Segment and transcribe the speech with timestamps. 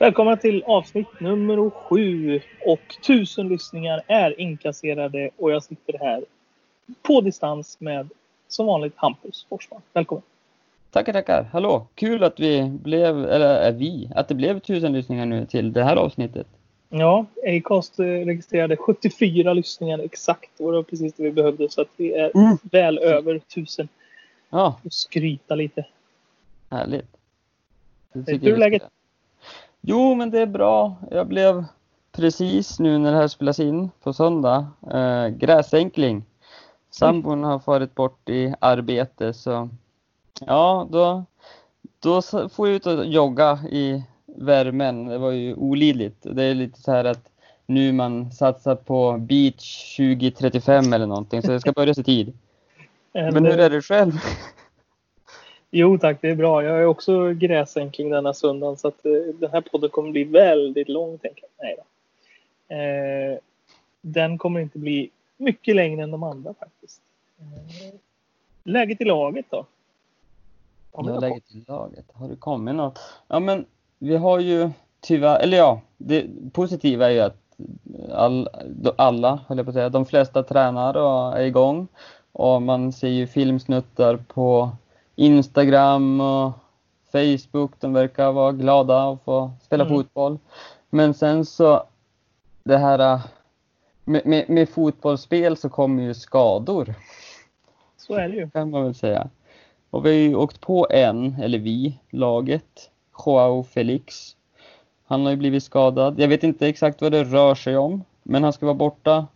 [0.00, 6.24] Välkomna till avsnitt nummer sju och tusen lyssningar är inkasserade och jag sitter här
[7.02, 8.08] på distans med
[8.48, 9.80] som vanligt Hampus Forsman.
[9.92, 10.22] Välkommen!
[10.90, 11.42] Tackar, tackar.
[11.52, 11.86] Hallå!
[11.94, 15.84] Kul att vi blev, eller är vi, att det blev tusen lyssningar nu till det
[15.84, 16.46] här avsnittet.
[16.88, 21.80] Ja, Acast eh, registrerade 74 lyssningar exakt och det var precis det vi behövde så
[21.80, 22.56] att vi är Mm.
[22.62, 23.88] väl över tusen.
[24.50, 25.86] Ja, Och skryta lite.
[26.70, 27.16] härligt.
[28.12, 28.82] Hur är läget?
[29.80, 30.96] Jo, men det är bra.
[31.10, 31.64] Jag blev
[32.12, 36.24] precis nu när det här spelas in på söndag, eh, gräsänkling.
[36.90, 39.68] Sambon har farit bort i arbete så
[40.40, 41.24] ja, då,
[41.98, 45.06] då får jag ut och jogga i värmen.
[45.06, 46.16] Det var ju olidligt.
[46.22, 47.28] Det är lite så här att
[47.66, 52.38] nu man satsar på beach 2035 eller någonting så det ska börja i tid.
[53.12, 54.12] Men hur är det själv?
[55.70, 56.64] Jo tack, det är bra.
[56.64, 60.88] Jag är också gräsänkling denna söndagen så att eh, den här podden kommer bli väldigt
[60.88, 61.18] lång.
[61.18, 61.66] Tänker jag.
[61.66, 61.84] Nej då.
[62.74, 63.38] Eh,
[64.00, 67.02] den kommer inte bli mycket längre än de andra faktiskt.
[67.38, 67.94] Eh,
[68.64, 69.66] läget i laget då?
[70.92, 72.04] Ja, läget i laget.
[72.12, 72.98] Har det kommit något?
[73.28, 73.64] Ja, men
[73.98, 77.36] vi har ju tyvärr, eller ja, det positiva är ju att
[78.12, 78.48] all,
[78.96, 81.88] alla, höll jag på att säga, de flesta tränar och är igång.
[82.32, 84.70] Och man ser ju filmsnuttar på
[85.20, 86.52] Instagram och
[87.12, 87.72] Facebook.
[87.80, 89.96] De verkar vara glada och få spela Mm.
[89.96, 90.38] fotboll.
[90.90, 91.82] Men sen så,
[92.64, 93.20] det här äh,
[94.04, 96.94] med, med, med fotbollsspel så kommer ju skador
[97.96, 98.50] Så är det ju.
[98.50, 99.28] kan man väl säga.
[99.90, 102.90] Och vi har ju åkt på en, eller vi, laget,
[103.26, 104.36] Joao Felix.
[105.06, 106.20] Han har ju blivit skadad.
[106.20, 109.26] Jag vet inte exakt vad det rör sig om, men han ska vara borta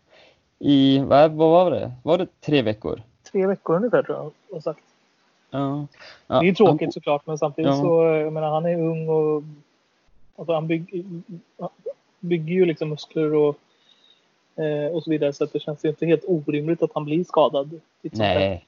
[0.59, 1.93] i, vad, vad var det?
[2.03, 3.03] Var det tre veckor?
[3.33, 4.81] Tre veckor ungefär tror jag har sagt.
[5.55, 5.87] Ja.
[6.27, 7.81] Det är ju Ja, tråkigt såklart men samtidigt Ja.
[7.81, 9.43] så, jag menar han är ung och
[10.37, 11.05] alltså, han bygger,
[12.21, 13.57] bygger ju liksom muskler och,
[14.57, 17.81] eh, och så vidare så det känns ju inte helt orimligt att han blir skadad.
[18.03, 18.67] Nej.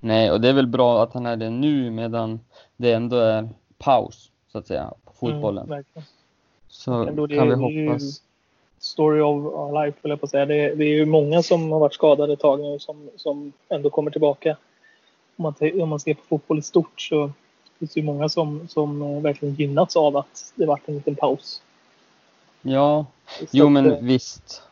[0.00, 2.40] Nej, och det är väl bra att han är det nu medan
[2.76, 3.48] det ändå är
[3.78, 5.72] paus, så att säga, på fotbollen.
[5.72, 5.84] Mm,
[6.68, 8.22] så kan vi hoppas.
[8.78, 10.46] Story of our life, vill jag på att säga.
[10.46, 13.52] Det är, det är ju många som har varit skadade ett tag nu som, som
[13.68, 14.56] ändå kommer tillbaka.
[15.40, 17.30] Om man, om man ser på fotboll i stort så
[17.78, 21.14] finns det ju många som, som eh, verkligen gynnats av att det varit en liten
[21.14, 21.62] paus.
[22.62, 23.06] Ja,
[23.38, 24.62] Så jo att, men eh, visst.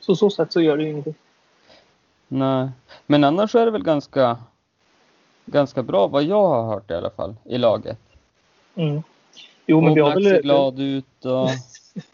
[0.00, 1.14] Så så sätt så gör det ju ingenting.
[2.28, 2.68] Nej,
[3.06, 4.38] men annars är det väl ganska,
[5.46, 8.00] ganska bra vad jag har hört i alla fall i laget.
[8.74, 9.02] Mm.
[9.66, 10.24] Jo, men vi har väl...
[10.24, 11.48] ser glad ut och...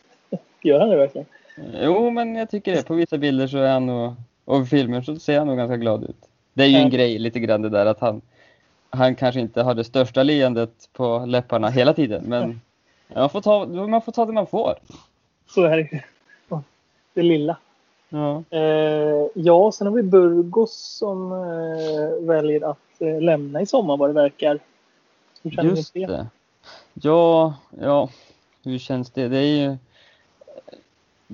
[0.62, 1.26] Gör han det verkligen?
[1.82, 2.82] Jo, men jag tycker det.
[2.82, 6.04] På vissa bilder så är han nog, och filmer så ser han nog ganska glad
[6.04, 6.27] ut.
[6.58, 8.20] Det är ju en grej lite grann det där att han,
[8.90, 12.60] han kanske inte har det största leendet på läpparna hela tiden, men
[13.14, 14.74] man får ta, man får ta det man får.
[15.46, 16.00] Så är det ju.
[17.14, 17.56] Det lilla.
[18.08, 23.96] Ja, Eh, ja, sen har vi Burgos som eh, väljer att eh, lämna i sommar
[23.96, 24.58] vad det verkar.
[25.42, 26.06] Hur känner just det?
[26.06, 26.26] det.
[26.94, 28.08] Ja, ja,
[28.64, 29.28] hur känns det?
[29.28, 29.76] Det är ju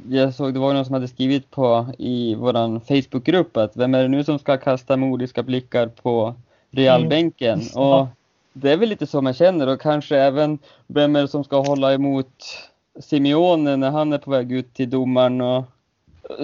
[0.08, 4.02] jag såg det var någon som hade skrivit på i våran Facebookgrupp att vem är
[4.02, 6.34] det nu som ska kasta modiska blickar på
[6.70, 7.60] Realbänken?
[7.60, 7.88] Mm.
[7.88, 8.06] Och
[8.52, 11.60] det är väl lite så man känner och kanske även vem är det som ska
[11.60, 12.44] hålla emot
[13.00, 15.64] Simeone när han är på väg ut till domaren och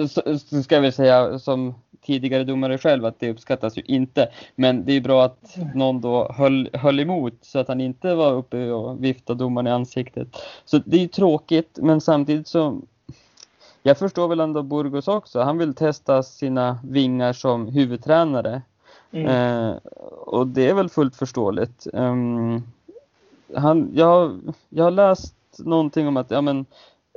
[0.09, 4.29] så, så ska jag väl säga som tidigare domare själv att det uppskattas ju inte.
[4.55, 8.33] Men det är bra att någon då höll, höll emot så att han inte var
[8.33, 10.27] uppe och viftade domaren i ansiktet.
[10.65, 12.81] Så det är tråkigt men samtidigt så
[13.83, 15.41] jag förstår väl ändå Burgos också.
[15.41, 18.61] Han vill testa sina vingar som huvudtränare.
[19.11, 19.27] Mm.
[19.27, 19.75] Eh,
[20.25, 21.87] och det är väl fullt förståeligt.
[21.93, 22.63] Ehm,
[23.55, 24.39] han, jag, har-
[24.69, 26.65] jag har läst någonting om att ja, men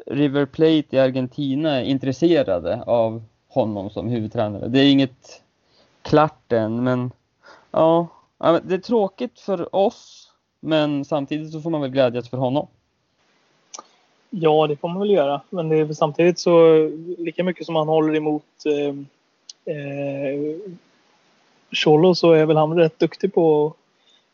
[0.06, 4.68] River Plate i Argentina är intresserade av honom som huvudtränare.
[4.68, 5.42] Det är inget
[6.02, 7.10] klart än, men
[7.70, 8.08] ja,
[8.38, 10.30] det är tråkigt för oss.
[10.60, 12.66] Men samtidigt så får man väl glädjas för honom.
[14.40, 15.40] Ja, det får man väl göra.
[15.50, 16.74] Men det är samtidigt så
[17.18, 18.94] lika mycket som han håller emot eh,
[19.74, 20.56] eh,
[21.72, 23.72] Cholo så är väl han rätt duktig på att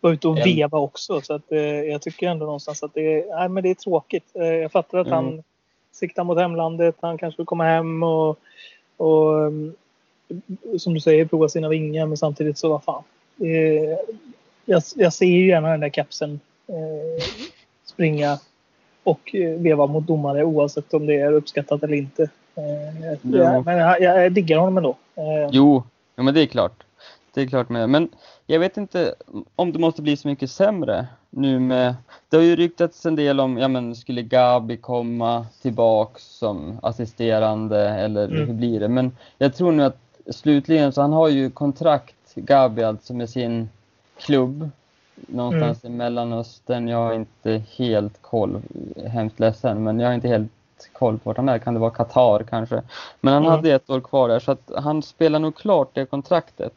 [0.01, 1.21] vara ute och En- veva också.
[1.21, 4.25] Så att, eh, jag tycker ändå någonstans att det är, nej, men det är tråkigt.
[4.35, 5.17] Eh, jag fattar att Mm.
[5.25, 5.43] han
[5.93, 6.97] siktar mot hemlandet.
[7.01, 8.39] Han kanske vill komma hem och,
[8.97, 9.75] och um,
[10.79, 12.07] som du säger prova sina vingar.
[12.07, 13.03] Men samtidigt så vad fan.
[14.65, 17.25] Jag, jag ser ju gärna den där kapsen eh,
[17.85, 18.39] springa
[19.05, 22.23] och eh, veva mot domare oavsett om det är uppskattat eller inte.
[22.55, 23.63] Eh, Ja.
[23.67, 24.97] Men jag, jag diggar honom ändå.
[25.15, 25.83] Eh, Jo,
[26.17, 26.83] ja, men det är klart.
[27.35, 27.89] Det är klart med.
[27.91, 28.09] Men
[28.47, 29.15] jag vet inte
[29.57, 31.95] om det måste bli så mycket sämre nu med,
[32.29, 37.89] det har ju ryktats en del om, ja men skulle Gabi komma tillbaks som assisterande
[37.89, 38.47] eller Mm.
[38.47, 38.89] hur blir det?
[38.89, 39.99] Men jag tror nu att
[40.31, 43.69] slutligen så han har ju kontrakt, Gabi alltså med sin
[44.19, 44.71] klubb
[45.29, 46.89] någonstans i Mellanöstern.
[46.89, 48.61] Jag har inte helt koll,
[49.07, 50.51] hemskt ledsen, men jag har inte helt
[50.93, 51.59] koll på vart han är.
[51.59, 52.83] Kan det vara Qatar kanske?
[53.21, 53.51] Men han Mm.
[53.57, 56.73] hade ett år kvar där så att han spelar nog klart det kontraktet.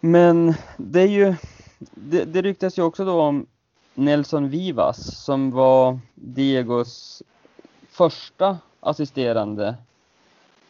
[0.00, 1.34] Men det är ju,
[1.78, 3.46] det, det ryktas ju också då om
[3.94, 7.22] Nelson Vivas som var Diegos
[7.90, 9.74] första assisterande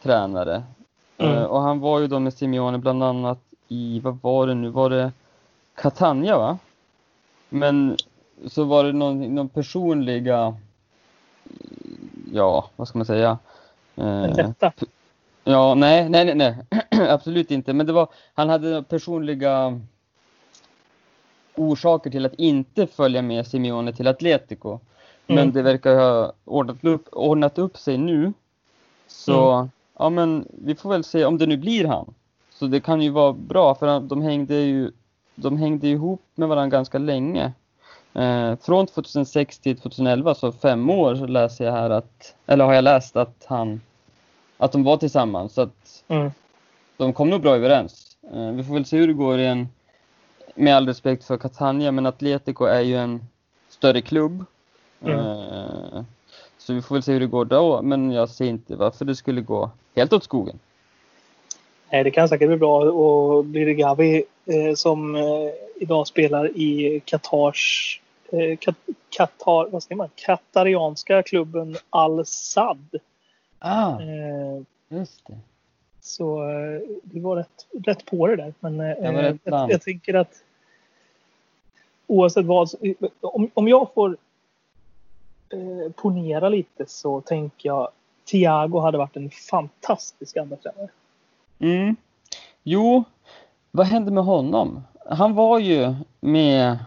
[0.02, 0.62] tränare.
[1.18, 1.34] Mm.
[1.36, 3.38] Eh, och han var ju då med Simeone bland annat
[3.68, 5.12] i, vad var det nu, var det
[5.76, 6.58] Catania va?
[7.48, 7.96] Men
[8.46, 10.56] så var det någon, någon personliga,
[12.32, 13.38] ja vad ska man säga?
[13.96, 14.72] Eh, Detta.
[15.44, 16.80] Ja, nej, nej, nej, nej.
[17.08, 17.72] absolut inte.
[17.72, 19.80] Men det var, han hade personliga
[21.56, 24.78] orsaker till att inte följa med Simeone till Atletico.
[25.26, 25.52] Men Mm.
[25.52, 28.32] det verkar ha ordnat upp, ordnat upp sig nu.
[29.06, 29.70] Så, Mm.
[29.98, 32.14] ja men vi får väl se om det nu blir han.
[32.50, 34.92] Så det kan ju vara bra för de hängde ju,
[35.36, 37.52] de hängde ihop med varandra ganska länge.
[38.14, 42.74] Eh, från 2006 till 2011, så fem år, så läser jag här att, eller har
[42.74, 43.80] jag läst att han,
[44.58, 45.52] att de var tillsammans.
[45.54, 46.30] Så att Mm.
[46.96, 48.16] de kom nog bra överens.
[48.32, 49.68] Eh, vi får väl se hur det går i en,
[50.54, 53.26] med all respekt för Catania, men Atletico är ju en
[53.68, 54.44] större klubb.
[55.00, 55.18] Mm.
[55.18, 56.02] Eh,
[56.58, 59.14] så vi får väl se hur det går då, men jag ser inte varför det
[59.16, 60.58] skulle gå helt åt skogen.
[61.90, 62.80] Nej, det kan säkert bli bra.
[62.90, 65.22] Och blir det Gavi eh, som eh,
[65.76, 68.00] idag spelar i Qatars
[68.32, 70.08] eh, Kat- Qatar, vad säger man?
[70.16, 72.94] Katarianska klubben Al-Sad.
[73.58, 75.38] Ah, Eh, just det.
[76.00, 78.54] så eh, det var rätt, rätt på det där.
[78.60, 79.72] Men eh, rätt jag, land.
[79.72, 80.42] jag tänker att
[82.06, 82.70] oavsett vad,
[83.20, 84.16] om, om jag får
[85.52, 87.88] eh, ponera lite så tänker jag
[88.30, 90.88] Thiago hade varit en fantastisk andra tränare.
[91.58, 91.96] Mm.
[92.62, 93.04] Jo,
[93.70, 94.82] vad hände med honom?
[95.10, 96.78] Han var ju med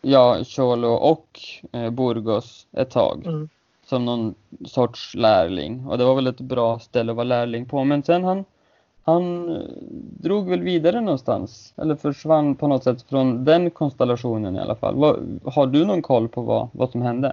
[0.00, 1.40] ja, Cholo och
[1.72, 3.22] eh, Burgos ett tag.
[3.26, 3.48] Mm.
[3.86, 4.34] som någon
[4.66, 5.86] sorts lärling.
[5.86, 7.84] Och det var väl ett bra ställe att vara lärling på.
[7.84, 8.44] Men sen han,
[9.02, 9.62] han eh,
[10.22, 11.74] drog väl vidare någonstans.
[11.76, 14.94] Eller försvann på något sätt från den konstellationen i alla fall.
[14.94, 17.32] Vad, har du någon koll på vad, vad som hände?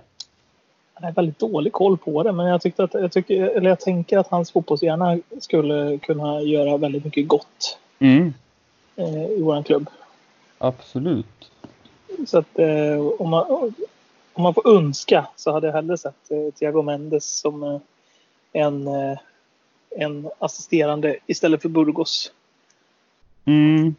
[0.99, 3.79] Jag har väldigt dålig koll på det, men jag, tyckte att, jag, tycker, eller jag
[3.79, 8.33] tänker att hans fotbollshjärna skulle kunna göra väldigt mycket gott Mm,
[8.95, 9.89] eh, i vår klubb.
[10.57, 11.51] absolut.
[12.27, 13.73] Så att eh, om, man,
[14.33, 17.79] om man får önska så hade jag hellre sett eh, Thiago Mendes som
[18.51, 18.87] en,
[19.89, 22.31] en assisterande istället för Burgos.
[23.45, 23.95] Mm.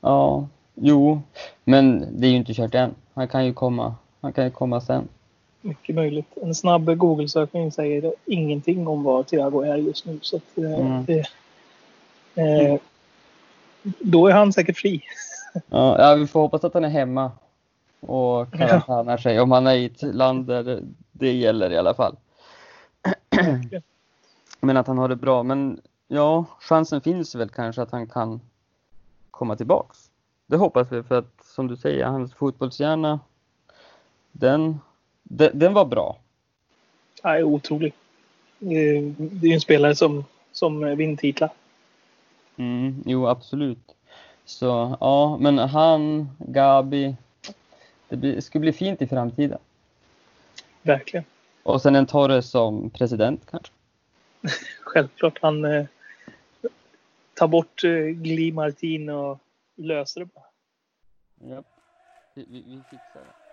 [0.00, 1.20] Ja, jo.
[1.64, 2.94] Men det är ju inte kört än.
[3.14, 5.08] Han kan ju komma, han kan ju komma sen.
[5.66, 6.36] Mycket möjligt.
[6.42, 10.18] En snabb Google-sökning säger ingenting om vad Thiago är just nu.
[10.22, 11.04] Så att, eh, Mm.
[11.04, 11.26] det,
[12.34, 12.80] eh,
[14.00, 15.02] då är han säkert fri.
[15.68, 17.32] Ja, ja, vi får hoppas att han är hemma
[18.00, 19.40] och karantänar sig.
[19.40, 20.82] Om han är i ett land där
[21.12, 22.16] det gäller i alla fall.
[24.60, 25.42] Men att han har det bra.
[25.42, 28.40] Men ja, chansen finns väl kanske att han kan
[29.30, 30.10] komma tillbaks.
[30.46, 33.20] Det hoppas vi för att som du säger, hans fotbollshjärna,
[34.32, 34.80] den,
[35.24, 36.18] den, den var bra.
[37.22, 37.92] Ja, otrolig.
[38.58, 41.50] Det är ju en spelare som, som vinner titlar.
[42.56, 43.94] Mm, jo, absolut.
[44.44, 47.16] Så ja, men han, Gabi,
[48.08, 49.58] det blir, skulle bli fint i framtiden.
[50.82, 51.24] Verkligen.
[51.62, 53.72] Och sen en Torres som president kanske.
[54.80, 55.38] Självklart.
[55.42, 55.86] Han eh,
[57.34, 59.38] tar bort eh, Gli Martin och
[59.74, 60.44] löser det bara.
[61.54, 61.62] Ja.
[62.34, 63.43] Vi, vi, vi fixar det.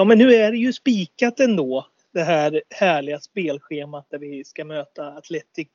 [0.00, 1.86] Ja, men nu är det ju spikat ändå.
[2.12, 5.68] Det här härliga spelschemat där vi ska möta Athletic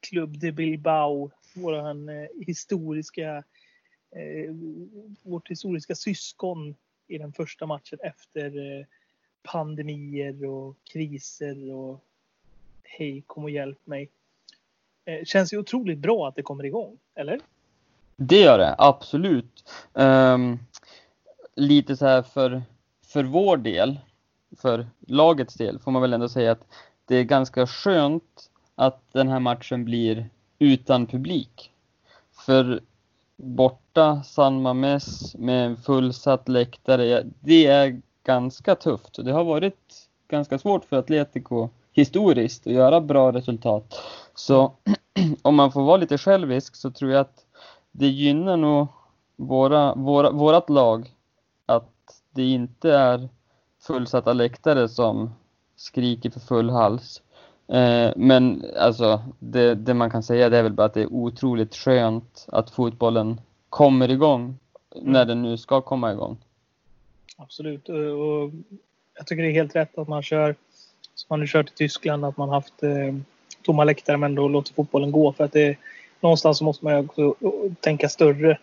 [0.00, 1.30] Club de Bilbao.
[1.54, 3.44] Våran eh, historiska,
[4.16, 4.54] eh,
[5.22, 6.74] vårt historiska syskon
[7.08, 8.86] i den första matchen efter eh,
[9.42, 12.04] pandemier och kriser och
[12.82, 14.10] hej kom och hjälp mig.
[15.04, 17.40] Eh, känns ju otroligt bra att det kommer igång, eller?
[18.16, 19.70] Det gör det, absolut.
[19.92, 20.58] Um,
[21.54, 22.62] lite så här för,
[23.08, 23.98] för vår del,
[24.56, 26.66] för lagets del, får man väl ändå säga att
[27.04, 31.72] det är ganska skönt att den här matchen blir utan publik.
[32.46, 32.80] För
[33.36, 39.24] borta San Mames med en fullsatt läktare, det är ganska tufft.
[39.24, 44.02] Det har varit ganska svårt för Atletico historiskt att göra bra resultat.
[44.34, 44.72] Så
[45.42, 47.46] om man får vara lite självisk så tror jag att
[47.90, 48.86] det gynnar nog
[49.36, 51.14] våra, våra, vårat lag
[51.66, 51.90] att
[52.34, 53.28] det inte är
[53.80, 55.30] fullsatta läktare som
[55.76, 57.22] skriker för full hals.
[57.68, 61.12] Eh, men alltså det, det, man kan säga det är väl bara att det är
[61.12, 64.58] otroligt skönt att fotbollen kommer igång
[64.96, 65.12] mm.
[65.12, 66.36] när den nu ska komma igång.
[67.36, 67.88] Absolut.
[67.88, 68.50] Och
[69.16, 70.54] jag tycker det är helt rätt att man kör
[71.14, 73.14] som man nu kört i Tyskland, att man haft eh,
[73.62, 75.32] tomma läktare men då låter fotbollen gå.
[75.32, 75.78] För att det,
[76.20, 77.34] någonstans så måste man ju också
[77.80, 78.58] tänka större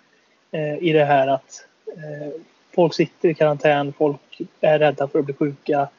[0.52, 2.42] eh, i det här att eh,
[2.76, 5.90] folk sitter i karantän, folk är rädda för att bli sjuka.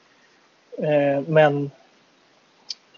[0.79, 1.71] Eh, men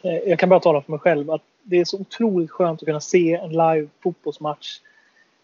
[0.03, 2.87] eh, jag kan bara tala för mig själv att det är så otroligt skönt att
[2.87, 4.81] kunna se en live fotbollsmatch.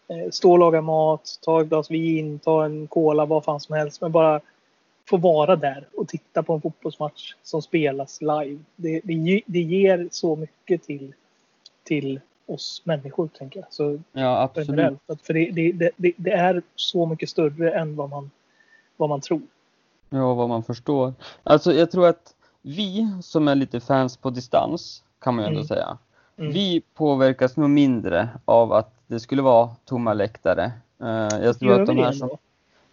[0.07, 3.75] Eh, stå och laga mat, ta ett glas vin, ta en cola, vad fan som
[3.75, 4.01] helst.
[4.01, 4.41] Men bara
[5.09, 8.59] få vara där och titta på en fotbollsmatch som spelas live.
[8.75, 11.13] Det, det, det ger så mycket till,
[11.83, 13.73] till oss människor, tänker jag.
[13.73, 14.69] Så ja, absolut.
[14.69, 14.99] Generellt.
[15.23, 18.31] För det, det, det, det, är så mycket större än vad man,
[18.97, 19.41] vad man tror.
[20.09, 21.13] Ja, vad man förstår.
[21.43, 25.59] Alltså, jag tror att vi som är lite fans på distans, kan man ju ändå
[25.59, 25.67] mm.
[25.67, 25.97] säga.
[26.37, 26.51] Mm.
[26.51, 30.71] Vi påverkas nog mindre av att det skulle vara tomma läktare.
[31.01, 31.09] Uh,
[31.43, 32.29] jag tror Gör att de här som...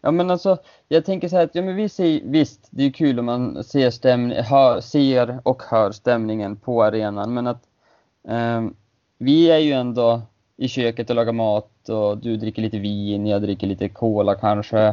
[0.00, 2.90] Ja men alltså, jag tänker så här att ja, men vi ser, visst, det är
[2.90, 7.62] kul om man ser, stämning, hör, ser och hör stämningen på arenan, men att
[8.22, 8.74] um,
[9.22, 10.22] vi är ju ändå
[10.56, 14.88] i köket och lagar mat och du dricker lite vin, jag dricker lite cola kanske.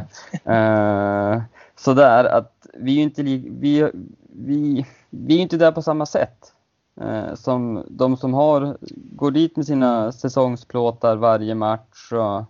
[0.49, 1.41] uh,
[1.75, 3.91] sådär att vi är inte vi,
[4.29, 6.53] vi, vi är inte där på samma sätt.
[7.01, 12.45] Uh, som de som har, går dit med sina säsongsplåtar varje match och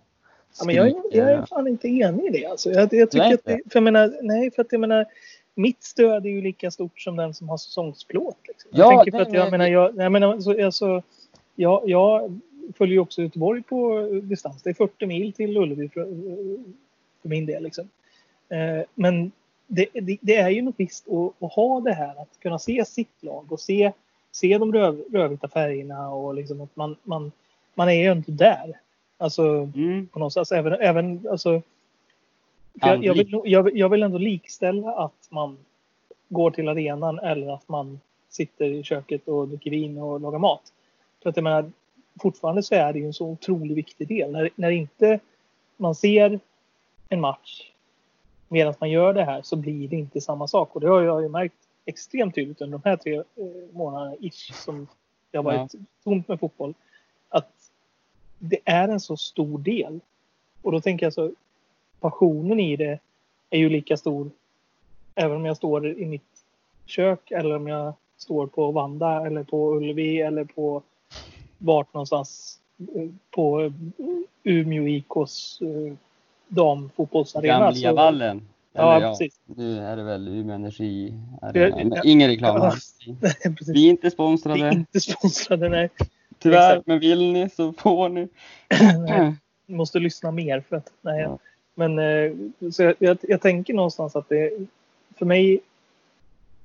[0.58, 2.46] Ja, men jag, är, jag är fan inte enig i det.
[2.46, 2.70] Alltså.
[2.70, 5.06] Jag, jag tycker att det, för jag menar, nej, för att jag menar,
[5.54, 8.36] mitt stöd är ju lika stort som den som har säsongsplåt.
[8.48, 8.70] Liksom.
[8.74, 11.02] Jag ja, tänker för att jag menar, jag, jag menar, så, alltså,
[11.60, 12.40] jag, jag
[12.74, 14.62] följer ju också Göteborg på distans.
[14.62, 16.04] Det är 40 mil till Ullevi för,
[17.22, 17.62] för min del.
[17.62, 17.88] Liksom.
[18.48, 19.32] Eh, men
[19.66, 22.84] det, det, det, är ju något visst att, att, ha det här att kunna se
[22.84, 23.92] sitt lag och se,
[24.32, 27.32] se de röv, rödvita färgerna och liksom att man, man,
[27.74, 28.80] man är ju inte där.
[29.18, 29.42] Alltså
[29.74, 30.06] mm.
[30.06, 30.52] på något sätt.
[30.52, 31.62] Även, även alltså,
[32.74, 35.56] jag, jag, vill, jag, jag, vill ändå likställa att man
[36.28, 40.72] går till arenan eller att man sitter i köket och dricker vin och lagar mat.
[41.22, 41.72] För att jag menar,
[42.20, 44.30] fortfarande så är det ju en så otroligt viktig del.
[44.30, 45.20] När, när inte
[45.76, 46.40] man ser
[47.08, 47.70] en match
[48.48, 50.74] medan man gör det här så blir det inte samma sak.
[50.74, 53.24] Och det har jag ju märkt extremt tydligt under de här tre eh,
[53.72, 54.86] månaderna ish som
[55.30, 55.80] det har varit ja.
[56.04, 56.74] tomt med fotboll.
[57.28, 57.70] Att
[58.38, 60.00] det är en så stor del.
[60.62, 61.32] Och då tänker jag så
[62.00, 62.98] passionen i det
[63.50, 64.30] är ju lika stor
[65.14, 66.44] även om jag står i mitt
[66.86, 70.82] kök eller om jag står på Vanda eller på Ullevi eller på
[71.60, 73.72] vart någonstans eh, på
[74.44, 75.94] Umeå IKs eh,
[76.48, 77.72] damfotbollsarena.
[77.72, 78.48] Gamla vallen.
[78.72, 79.40] Ja, ja, precis.
[79.44, 81.14] Nu är det väl Umeå Energi.
[81.40, 82.74] Ja, ingen reklam här.
[83.72, 84.54] Vi är inte sponsrade.
[84.54, 85.90] Vi är inte sponsrade, nej.
[86.38, 86.86] Tyvärr, Exakt.
[86.86, 88.28] men vill ni så får ni.
[89.08, 89.34] nej,
[89.66, 91.22] måste lyssna mer för att, nej.
[91.22, 91.38] Ja.
[91.74, 92.32] Men eh,
[92.72, 94.50] så jag, jag, jag, tänker någonstans att det,
[95.18, 95.60] för mig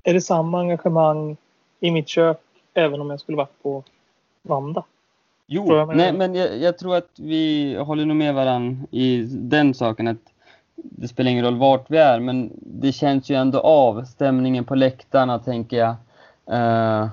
[0.02, 1.36] är det samma engagemang
[1.80, 2.40] i mitt kök
[2.74, 3.84] även om jag skulle varit på
[4.46, 4.84] Vanda.
[5.46, 10.08] Jo, nej, men jag, jag, tror att vi håller nog med varandra i den saken
[10.08, 10.16] att
[10.76, 14.74] det spelar ingen roll vart vi är, men det känns ju ändå av stämningen på
[14.74, 15.90] läktarna tänker jag.
[16.50, 17.08] Uh,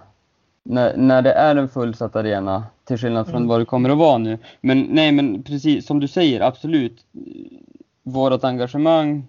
[0.63, 3.47] när, när det är en fullsatt arena, till skillnad från mm.
[3.47, 4.37] vad det kommer att vara nu.
[4.61, 7.05] Men nej, men precis som du säger, absolut.
[8.03, 9.27] Vårat engagemang,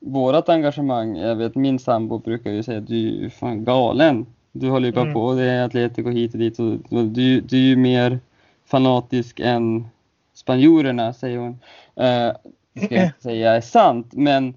[0.00, 4.26] vårat engagemang, jag vet min sambo brukar ju säga att du är fan galen.
[4.52, 5.14] Du håller ju bara mm.
[5.14, 6.58] på, det är Atletico hit och dit.
[6.58, 8.18] Och, du, du är ju mer
[8.66, 9.86] fanatisk än
[10.34, 11.50] spanjorerna, säger hon.
[11.50, 12.32] Uh,
[12.84, 14.54] ska jag inte säga är sant, men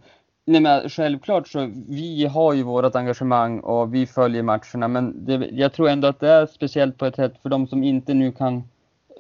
[0.48, 5.50] Nej men självklart så, vi har ju vårt engagemang och vi följer matcherna men det,
[5.52, 8.32] jag tror ändå att det är speciellt på ett sätt för de som inte nu
[8.32, 8.64] kan,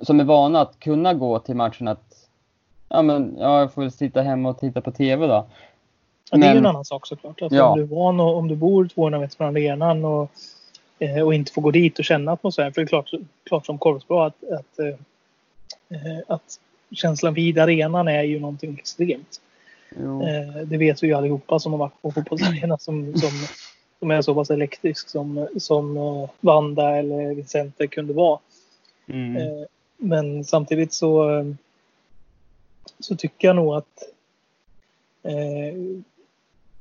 [0.01, 2.29] som är vana att kunna gå till matchen att,
[2.89, 5.45] ja men, ja, jag får väl sitta hemma och titta på TV då.
[6.31, 7.41] Ja, det är ju en annan sak såklart.
[7.41, 7.67] Alltså, ja.
[7.67, 10.31] Om du är van och om du bor 200 meter från arenan och,
[10.99, 12.73] eh, och inte får gå dit och känna atmosfären.
[12.73, 13.11] För det är klart,
[13.43, 14.87] klart som korvspel att, att, eh,
[15.89, 16.59] eh, att
[16.91, 19.41] känslan vid arenan är ju någonting extremt.
[19.95, 23.31] Eh, det vet vi ju allihopa som har varit på fotbollsarena som, som,
[23.99, 25.97] som är så pass elektrisk som, som
[26.39, 28.39] Vanda eller Vicente kunde vara.
[29.07, 29.65] Mm.
[29.97, 31.43] Men samtidigt så,
[32.99, 34.03] så tycker jag nog att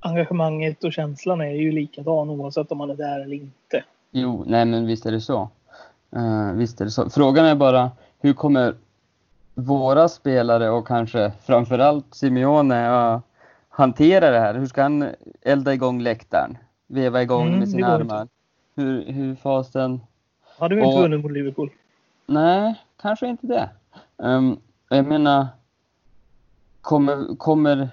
[0.00, 3.84] engagemanget och känslan är ju likadan oavsett om man är där eller inte.
[4.16, 5.48] Jo, nej men visst är det så.
[6.16, 7.10] Uh, visst är det så.
[7.10, 7.90] Frågan är bara
[8.20, 8.74] hur kommer
[9.54, 13.22] våra spelare och kanske framförallt Simeone att
[13.68, 14.54] hantera det här?
[14.54, 15.08] Hur ska han
[15.42, 16.58] elda igång läktaren?
[16.86, 18.28] Veva igång mm, med sina armar?
[18.76, 20.00] Hur, hur fasen?
[20.58, 21.70] Hade vi inte vunnit mot Liverpool?
[22.26, 23.70] Nej, kanske inte det.
[24.16, 25.46] Um, jag menar,
[26.80, 27.88] kommer, kommer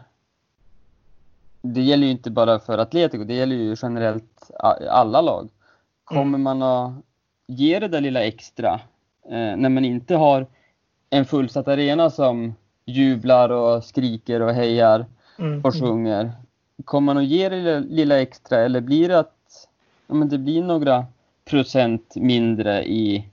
[1.61, 4.51] det gäller ju inte bara för Atletico, det gäller ju generellt
[4.89, 5.49] alla lag.
[6.03, 6.41] Kommer mm.
[6.41, 6.93] man att
[7.47, 8.79] ge det där lilla extra
[9.29, 10.47] eh, när man inte har
[11.09, 12.55] en fullsatt arena som
[12.85, 15.05] jublar och skriker och hejar
[15.39, 15.61] mm.
[15.61, 16.31] och sjunger?
[16.85, 19.67] Kommer man att ge det lilla, lilla extra eller blir det att
[20.07, 21.05] ja, men det blir några
[21.45, 23.25] procent mindre i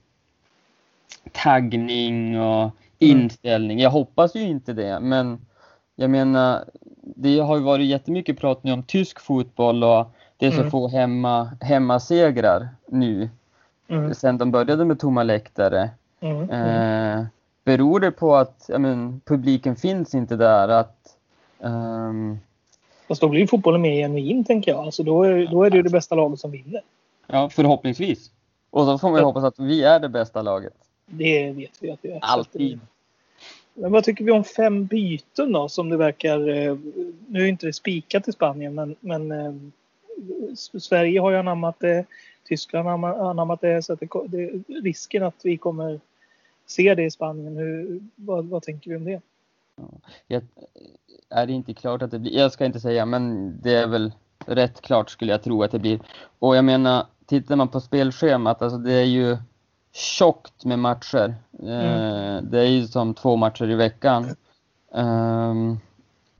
[1.31, 2.71] taggning och mm.
[2.97, 3.79] inställning?
[3.79, 5.45] Jag hoppas ju inte det, men
[5.95, 6.63] jag menar,
[7.01, 10.71] det har ju varit jättemycket prat nu om tysk fotboll och det är så mm.
[10.71, 13.29] få hemma, hemmasegrar nu.
[13.87, 14.13] Mm.
[14.13, 15.89] Sen de började med tomma läktare.
[16.19, 16.49] Mm.
[16.49, 17.25] Eh,
[17.63, 20.67] beror det på att men, publiken finns inte där?
[20.67, 21.17] Att,
[21.59, 22.39] um...
[23.07, 24.85] Fast då blir fotbollen mer genuin tänker jag.
[24.85, 26.81] Alltså då, är, då är det det bästa laget som vinner.
[27.27, 28.31] Ja, förhoppningsvis.
[28.69, 30.73] Och så får ju hoppas att vi är det bästa laget.
[31.05, 32.19] Det vet vi att vi är.
[32.21, 32.79] Alltid.
[33.73, 36.77] Men vad tycker vi om fem byten då som det verkar, eh,
[37.27, 39.53] nu är inte det spikat i Spanien men, men eh,
[40.55, 42.05] Sverige har ju anammat det,
[42.47, 45.99] Tyskland har anammat det så att det, det, risken att vi kommer
[46.65, 49.21] se det i Spanien, hur, vad, vad tänker vi om det?
[50.27, 50.43] Jag,
[51.29, 54.11] är det inte klart att det blir, jag ska inte säga men det är väl
[54.45, 55.99] rätt klart skulle jag tro att det blir.
[56.39, 59.37] Och jag menar, tittar man på spelschemat, alltså det är ju
[59.91, 61.35] tjockt med matcher.
[61.59, 61.73] Mm.
[61.73, 64.35] Eh, det är ju som två matcher i veckan.
[64.93, 65.79] Ehm,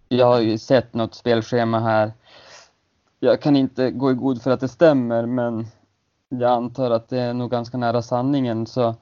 [0.10, 2.12] jag har ju sett något spelschema här.
[3.20, 5.68] Jag kan inte gå i god för att det stämmer, men
[6.30, 8.68] jag antar att det är nog ganska nära sanningen.
[8.68, 8.96] Så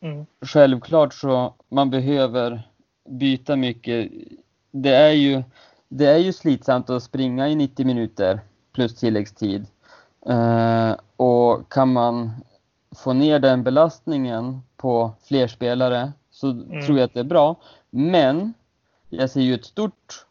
[0.00, 0.26] mm.
[0.40, 2.68] självklart så man behöver
[3.08, 4.10] byta mycket.
[4.70, 5.42] Det är ju,
[5.88, 8.40] det är ju slitsamt att springa i 90 minuter
[8.72, 9.66] plus tilläggstid.
[10.30, 12.30] Uh, och kan man
[12.96, 16.86] få ner den belastningen på fler spelare så mm.
[16.86, 17.56] tror jag att det är bra.
[17.90, 18.54] Men
[19.08, 20.26] jag ser ju ett stort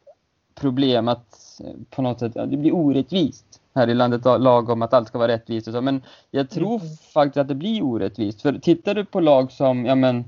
[0.56, 1.47] problem att eh,
[1.90, 5.68] på något sätt, det blir orättvist här i landet lagom att allt ska vara rättvist
[5.68, 5.82] och så.
[5.82, 6.96] Men jag tror mm.
[7.14, 8.42] faktiskt att det blir orättvist.
[8.42, 10.26] För tittar du på lag som, ja men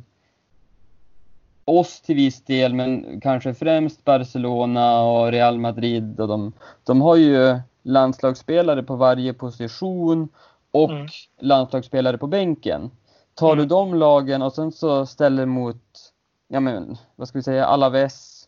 [1.65, 7.15] oss till viss del, men kanske främst Barcelona och Real Madrid och de, de har
[7.15, 10.29] ju landslagsspelare på varje position
[10.71, 11.07] och mm.
[11.39, 12.91] landslagsspelare på bänken.
[13.33, 13.57] Tar mm.
[13.57, 16.11] du de lagen och sen så ställer mot,
[16.47, 18.47] ja men vad ska vi säga, Alaves,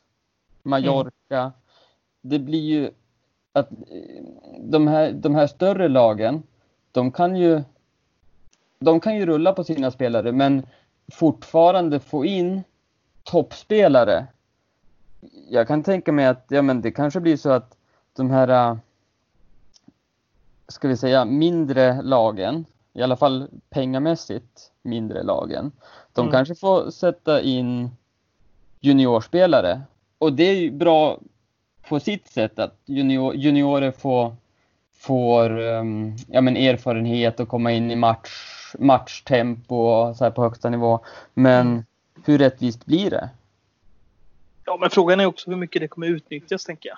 [0.64, 1.12] Mallorca.
[1.30, 1.52] Mm.
[2.22, 2.92] Det blir ju
[3.54, 3.70] att
[4.60, 6.44] de här, de här större lagen,
[6.92, 7.64] de kan ju
[8.80, 10.66] de kan ju rulla på sina spelare men
[11.12, 12.64] fortfarande få in
[13.24, 14.28] toppspelare.
[15.50, 17.78] Jag kan tänka mig att ja, men det kanske blir så att
[18.16, 18.78] de här
[20.68, 25.72] ska vi säga, mindre lagen, i alla fall pengamässigt mindre lagen,
[26.14, 26.32] de mm.
[26.32, 27.90] kanske får sätta in
[28.80, 29.82] juniorspelare.
[30.18, 31.20] Och det är ju bra
[31.88, 34.36] på sitt sätt att junior, juniorer får,
[34.94, 38.32] får um, ja, men erfarenhet och komma in i match,
[38.80, 41.00] matchtempo så här på högsta nivå.
[41.34, 41.86] Men
[42.26, 43.30] hur rättvist blir det?
[44.66, 46.98] Ja, men frågan är också hur mycket det kommer utnyttjas, tänker jag.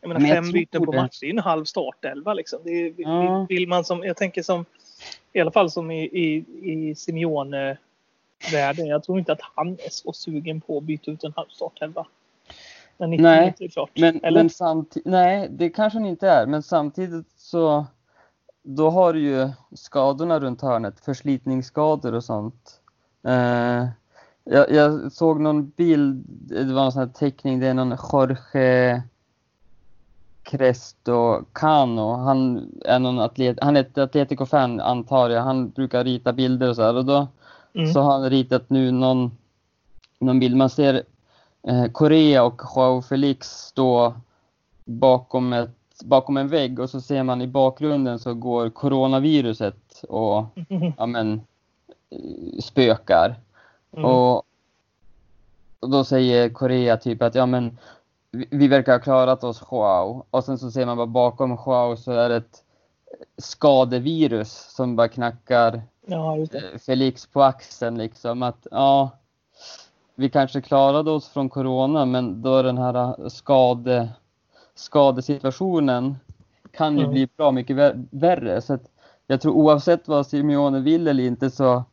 [0.00, 2.60] Jag menar, men fem byten på match, det är en halv startelva liksom.
[2.64, 3.46] Det är, ja.
[3.48, 4.64] vill man som, jag tänker som,
[5.32, 8.86] i alla fall som i, i, i Simeone-världen.
[8.86, 12.06] Jag tror inte att han är så sugen på att byta ut en halv startelva.
[12.98, 13.54] Nej,
[13.94, 16.46] men, men samtidigt, nej, det kanske han inte är.
[16.46, 17.86] Men samtidigt så
[18.62, 22.80] då har du ju skadorna runt hörnet, förslitningsskador och sånt.
[23.22, 23.86] Eh,
[24.44, 29.02] jag, jag, såg någon bild, det var en sån här teckning, det är någon Jorge
[30.42, 32.16] Cresto Cano.
[32.16, 35.42] Han är någon atlet, han är ett Atletico-fan antar jag.
[35.42, 36.96] Han brukar rita bilder och så här.
[36.96, 37.28] Och då
[37.74, 37.92] mm.
[37.92, 39.30] så har han ritat nu någon,
[40.18, 40.56] någon bild.
[40.56, 41.02] Man ser
[41.92, 44.14] Korea och Joao Felix stå
[44.84, 45.70] bakom, ett,
[46.04, 50.44] bakom en vägg och så ser man i bakgrunden så går coronaviruset och
[50.98, 51.40] ja, men,
[52.62, 53.34] spökar.
[53.92, 54.04] Mm.
[54.04, 54.36] Och,
[55.80, 57.78] och då säger Korea typ att ja men
[58.30, 60.26] vi verkar ha klarat oss Joao.
[60.30, 62.62] Och sen så ser man bara bakom Joao så är det ett
[63.38, 68.42] skadevirus som bara knackar ja, eh, Felix på axeln liksom.
[68.42, 69.10] Att ja,
[70.14, 74.08] vi kanske klarade oss från corona men då är den här skade,
[74.74, 76.16] skadesituationen
[76.70, 77.12] kan ju Mm.
[77.12, 78.60] bli bra mycket vär- värre.
[78.62, 78.78] Så
[79.26, 81.84] jag tror oavsett vad Simeone vill eller inte så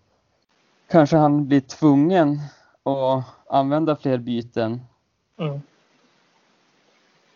[0.89, 2.39] kanske han blir tvungen
[2.83, 4.81] att använda fler byten.
[5.37, 5.61] Mm.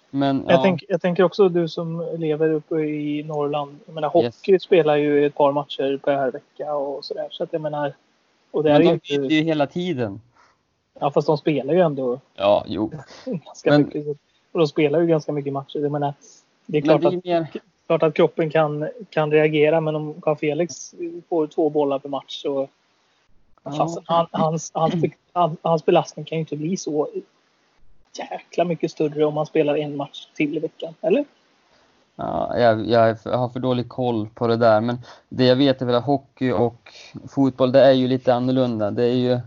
[0.10, 3.80] Men Jag, ja, tänk, jag tänker också du som lever uppe i Norrland.
[3.86, 4.36] Jag menar, Yes.
[4.38, 7.28] hockey spelar ju ett par matcher per vecka och sådär.
[7.32, 7.93] Så att jag menar.
[8.52, 10.21] Och det är men ju de inte, ju hela tiden.
[10.99, 12.91] Ja, fast de spelar ju ändå Ja, jo.
[13.25, 14.08] ganska Men- mycket.
[14.51, 15.79] Och de spelar ju ganska mycket matcher.
[15.79, 16.13] Jag menar,
[16.65, 17.47] det är Men klart, det att, är mer,
[17.88, 19.81] klart att kroppen kan, kan reagera.
[19.81, 20.93] Men om Carl Felix
[21.29, 22.67] får två bollar per match så
[23.67, 23.71] Ja.
[24.05, 24.93] Han, hans, hans,
[25.34, 27.08] hans, hans belastning kan ju inte bli så
[28.19, 30.93] jäkla mycket större om man spelar en match till i veckan.
[31.01, 31.25] Eller?
[32.15, 34.81] Ja, jag, jag har för dålig koll på det där.
[34.81, 34.97] Men
[35.29, 36.93] det jag vet är väl att hockey och
[37.29, 38.91] fotboll, det är ju lite annorlunda.
[38.91, 39.39] Det är ju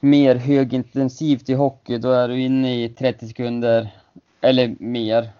[0.00, 1.98] mer högintensivt i hockey.
[1.98, 3.94] Då är du inne i 30 sekunder
[4.40, 5.30] eller mer,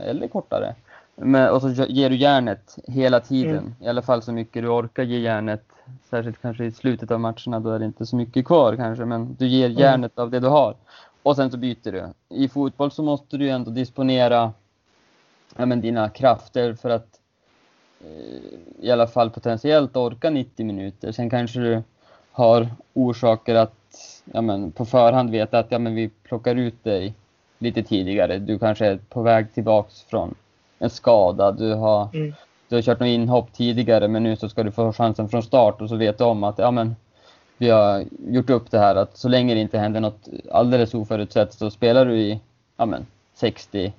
[0.00, 0.74] eller kortare.
[1.16, 3.58] Men, och så ger du järnet hela tiden.
[3.58, 3.74] Mm.
[3.80, 5.64] I alla fall så mycket du orkar ge järnet.
[6.10, 9.04] Särskilt kanske i slutet av matcherna, då är det inte så mycket kvar kanske.
[9.04, 10.74] Men du ger järnet av det du har.
[11.22, 12.04] Och sen så byter du.
[12.28, 14.52] I fotboll så måste du ju ändå disponera
[15.56, 17.20] ja, men dina krafter för att
[18.00, 21.12] eh, i alla fall potentiellt orka 90 minuter.
[21.12, 21.82] Sen kanske du
[22.32, 23.74] har orsaker att
[24.32, 27.14] ja, men på förhand veta att ja, men vi plockar ut dig
[27.58, 28.38] lite tidigare.
[28.38, 30.34] Du kanske är på väg tillbaks från
[30.78, 31.52] en skada.
[31.52, 32.34] Du har, Mm.
[32.68, 35.80] du har kört något inhopp tidigare men nu så ska du få chansen från start
[35.80, 36.96] och så vet du om att ja, men
[37.58, 41.52] vi har gjort upp det här att så länge det inte händer något alldeles oförutsett
[41.54, 42.40] så spelar du i
[42.76, 43.92] ja, men 60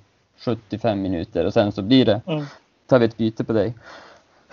[0.44, 2.44] 75 minuter och sen så blir det, Mm.
[2.86, 3.74] tar vi ett byte på dig.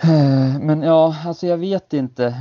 [0.02, 2.34] Eh, Men ja, alltså jag vet inte.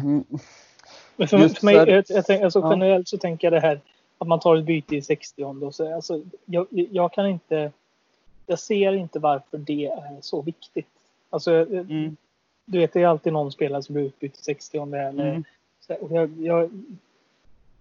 [1.16, 3.80] Men för, för mig, jag, jag tänk, alltså generellt så tänker jag det här
[4.18, 7.72] att man tar ett byte i 60 och så, alltså, jag, jag kan inte.
[8.48, 10.88] Jag ser inte varför det är så viktigt.
[11.30, 12.16] Alltså, jag- Mm,
[12.66, 15.44] du vet, det är alltid någon spelare som blir utbytt i 60 eller mm,
[15.80, 16.70] så, och jag, jag,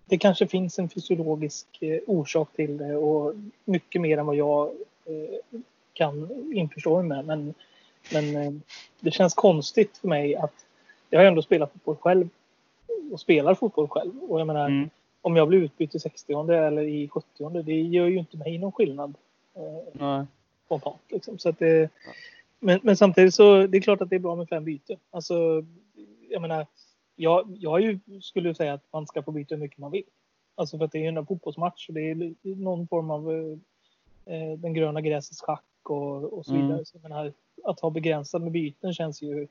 [0.06, 4.66] Det kanske finns en fysiologisk eh, orsak till det och mycket mer än vad jag
[5.04, 5.58] eh,
[5.92, 7.24] kan införstå mig med.
[7.26, 7.54] Men,
[8.12, 8.52] men eh,
[9.00, 10.54] det känns konstigt för mig att
[11.10, 12.28] jag har ändå spelat fotboll själv
[13.12, 14.18] och spelar fotboll själv.
[14.18, 14.90] Och jag menar, mm.
[15.20, 18.72] om jag blir utbytt i 60 eller i 70 det gör ju inte mig någon
[18.72, 19.14] skillnad
[19.54, 20.24] eh,
[20.66, 21.00] spontant.
[21.08, 21.38] Liksom.
[21.38, 21.90] Så att det,
[22.58, 24.96] men, men samtidigt så det är klart att det är bra med fem byten.
[25.10, 25.64] Alltså,
[26.30, 26.66] jag menar,
[27.16, 30.04] jag, jag ju, skulle säga att man ska få byta hur mycket man vill.
[30.54, 33.32] Alltså för att det är ju en fotbollsmatch och det är någon form av
[34.24, 36.66] eh, den gröna gräsets schack och, och så Mm.
[36.66, 36.84] vidare.
[36.84, 37.32] Så jag menar,
[37.64, 39.48] att ha begränsat med byten känns ju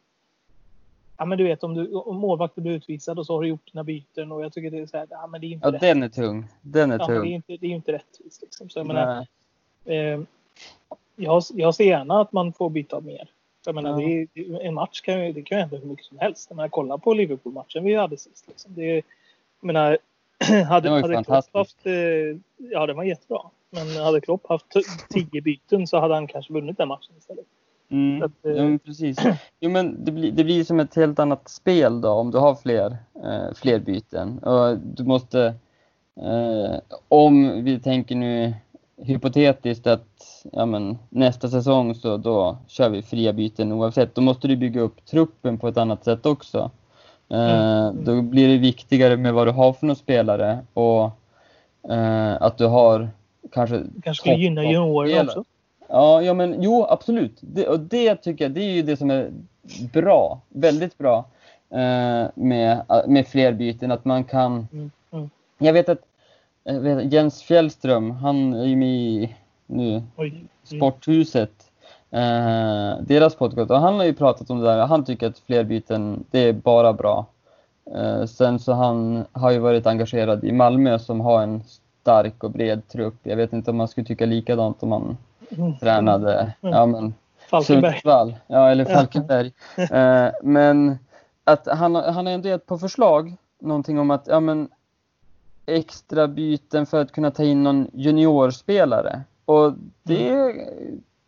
[1.23, 3.71] Ja men du vet om, du, om målvakten blir utvisad och så har du gjort
[3.71, 5.71] dina byten och jag tycker det är så här, ja men det är inte Ja,
[5.73, 5.81] rätt.
[5.81, 6.45] den är tung.
[6.61, 7.29] Den är Ja, men det är tung.
[7.29, 8.69] ju inte, det är inte rättvist liksom.
[8.69, 9.27] Så jag menar.
[9.85, 10.19] Eh,
[11.15, 13.29] jag, jag ser gärna att man får byta mer.
[13.65, 14.27] Jag menar, Ja.
[14.33, 16.49] det en match kan ju, det kan ju hända hur mycket som helst.
[16.49, 18.47] Jag menar, kolla på Liverpool-matchen vi hade sist.
[18.47, 18.71] Liksom.
[18.75, 19.03] Det, jag
[19.61, 19.97] menar,
[20.67, 21.85] hade, Den var hade Klopp haft...
[21.85, 21.93] Eh,
[22.71, 23.41] ja, den var jättebra.
[23.69, 24.65] Men hade Klopp haft
[25.09, 27.45] tio byten så hade han kanske vunnit den matchen istället.
[27.93, 28.23] Mm.
[28.23, 29.17] Att, eh, men precis.
[29.59, 32.55] Jo, men det blir, det blir som ett helt annat spel då om du har
[32.55, 34.39] fler, eh, fler byten.
[34.39, 35.53] Och du måste,
[36.21, 38.53] eh, om vi tänker nu
[38.97, 44.15] hypotetiskt att ja, men, nästa säsong så då kör vi fria byten oavsett.
[44.15, 46.71] Då måste du bygga upp truppen på ett annat sätt också.
[47.29, 48.03] Eh, Mm.
[48.05, 51.03] Då blir det viktigare med vad du har för några spelare och
[51.91, 53.09] eh, att du har
[53.51, 55.27] kanske kanske skulle gynna toppspelare.
[55.27, 55.43] också.
[55.87, 57.37] Ja, ja men jo absolut.
[57.41, 59.31] Det, och det tycker jag, det är ju det som är
[59.93, 61.25] bra, väldigt bra
[61.69, 63.91] eh, med, med fler byten.
[63.91, 65.29] Att man kan, Mm, mm.
[65.57, 66.01] jag vet att
[66.63, 69.35] jag vet, Jens Fjällström, han är ju med i
[69.67, 70.45] nu Oj.
[70.63, 71.71] Sporthuset,
[72.11, 73.71] eh, deras podcast.
[73.71, 74.85] Och han har ju pratat om det där.
[74.87, 77.25] Han tycker att fler byten, det är bara bra.
[77.95, 81.63] Eh, sen så han har ju varit engagerad i Malmö som har en
[82.01, 83.15] stark och bred trupp.
[83.23, 85.17] Jag vet inte om man skulle tycka likadant om man
[85.57, 85.77] Mm.
[85.77, 86.75] tränade Mm.
[86.75, 87.13] ja, men,
[87.49, 87.91] Falkenberg.
[87.91, 88.95] Sundsvall, ja, eller Ja.
[88.95, 89.53] Falkenberg.
[89.77, 90.97] Eh, men
[91.43, 94.69] att han, han har ändå gett på förslag någonting om att ja, men,
[95.65, 99.23] extra byten för att kunna ta in någon juniorspelare.
[99.45, 100.53] Och det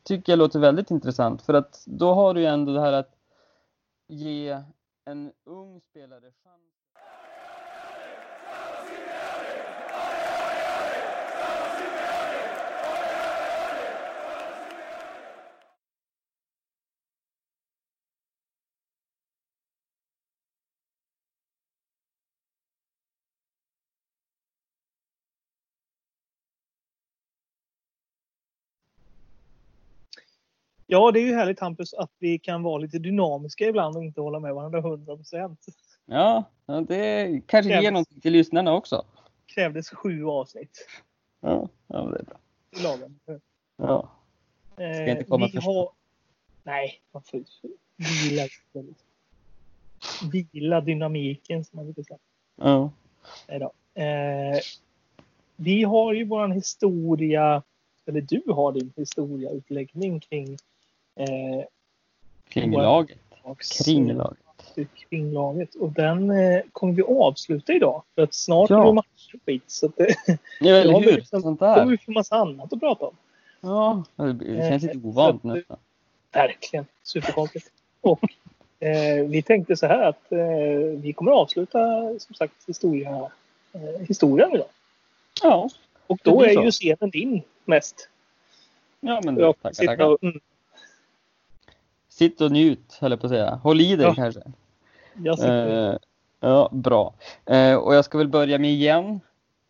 [0.03, 3.15] tycker jag låter väldigt intressant för att då har du ju ändå det här att
[4.07, 4.61] ge
[5.05, 6.74] en ung spelare chans.
[30.95, 34.21] Ja, det är ju härligt Hampus att vi kan vara lite dynamiska ibland och inte
[34.21, 35.65] hålla med varandra 100 procent.
[36.05, 36.43] Ja,
[36.88, 37.91] det kanske ger Krävs.
[37.91, 39.05] någonting till lyssnarna också.
[39.45, 40.88] Krävdes sju avsnitt
[41.41, 42.38] Ja, ja det är bra.
[42.79, 43.19] i lagen.
[43.77, 44.10] Ja.
[44.77, 45.65] Eh, inte komma vi först.
[45.67, 45.89] har...
[46.63, 47.43] Nej, varför?
[47.97, 48.47] Vila,
[50.51, 52.19] vila dynamiken som man brukar säga.
[52.55, 52.91] Ja.
[53.47, 54.01] Nej då.
[54.01, 54.60] Eh,
[55.55, 57.63] vi har ju våran historia,
[58.05, 60.58] eller du har din historiautläggning kring
[61.15, 61.65] eh,
[62.49, 62.82] Kring Wow.
[62.82, 63.17] laget.
[63.45, 64.38] lags- Kring laget.
[65.10, 65.75] kring laget.
[65.75, 68.04] Och den eh, kommer vi avsluta idag.
[68.15, 68.82] För att snart Ja.
[68.82, 69.63] är det match och skit.
[69.67, 70.15] Så att det
[70.60, 71.17] Ja, eller har vi hur?
[71.17, 72.06] liksom- Sånt kommer vi där.
[72.06, 73.15] få massa annat att prata om.
[73.62, 75.78] Ja, det känns lite Eh, ovant att- nästan.
[76.32, 76.86] Verkligen.
[77.04, 77.71] Superkonstigt.
[78.01, 78.23] Och
[78.80, 80.39] eh, vi tänkte så här att eh,
[81.01, 81.80] vi kommer att avsluta
[82.19, 83.32] som sagt historia,
[83.73, 84.67] eh, historien idag.
[85.43, 85.69] Ja.
[86.08, 86.63] Och då är så.
[86.63, 88.10] ju scenen din mest.
[88.99, 90.06] Ja, men Jag tackar, tackar.
[90.06, 90.39] och, mm,
[92.17, 93.60] Sitt och njut, höll jag på att säga.
[93.63, 94.15] Håll i dig Ja.
[94.15, 94.41] kanske.
[95.13, 95.97] jag sitter, Eh,
[96.39, 97.13] ja, bra.
[97.45, 99.19] Eh, och jag ska väl börja med igen.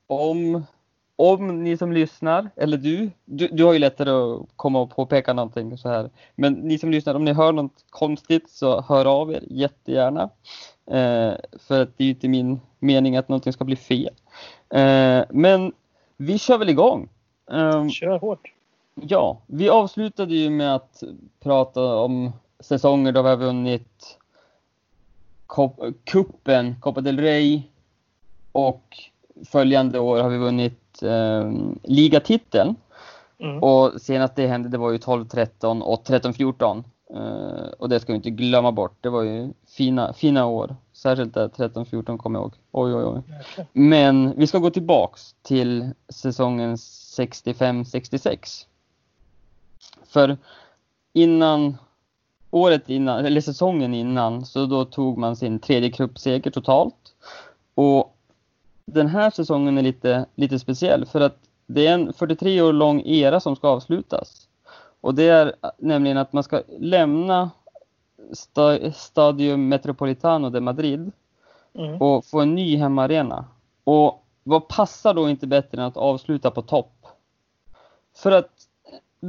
[0.08, 0.66] Om,
[1.16, 5.34] om ni som lyssnar, eller du, du, du har ju lättare att komma och påpeka
[5.34, 6.10] någonting så här.
[6.36, 10.30] Men ni som lyssnar, om ni hör något konstigt så hör av er jättegärna.
[10.92, 14.14] Eh, för att det är ju inte min mening att någonting ska bli fel.
[14.70, 15.74] Eh, men
[16.18, 17.10] vi kör väl igång.
[17.52, 18.52] Eh, kör hårt.
[19.02, 21.04] Ja, vi avslutade ju med att
[21.40, 24.18] prata om säsonger då vi har vunnit
[26.04, 27.62] kuppen, Copa del Rey
[28.52, 28.98] och
[29.46, 31.52] följande år har vi vunnit eh,
[31.84, 32.76] ligatiteln.
[33.40, 33.64] Mm.
[33.64, 36.84] Och senast det hände det var ju 12-13 och 13-14.
[37.14, 38.98] Eh, och det ska vi inte glömma bort.
[39.02, 40.76] Det var ju fina, fina år.
[40.94, 42.54] Särskilt där 13-14 kommer jag ihåg.
[42.72, 43.22] Oj, oj, oj.
[43.74, 48.66] Men vi ska gå tillbaks till säsongen 65-66.
[50.16, 50.38] För
[51.14, 51.78] innan,
[52.52, 57.16] året innan, eller säsongen innan, så då tog man sin tredje cupseger totalt.
[57.76, 58.18] Och
[58.86, 63.02] den här säsongen är lite, lite speciell för att det är en 43 år lång
[63.06, 64.48] era som ska avslutas.
[65.02, 67.52] Och det är nämligen att man ska lämna
[68.34, 71.12] sta, Stadium Metropolitano de Madrid
[71.78, 72.02] Mm.
[72.02, 73.46] och få en ny hemmaarena.
[73.84, 77.08] Och vad passar då inte bättre än att avsluta på topp?
[78.16, 78.52] För att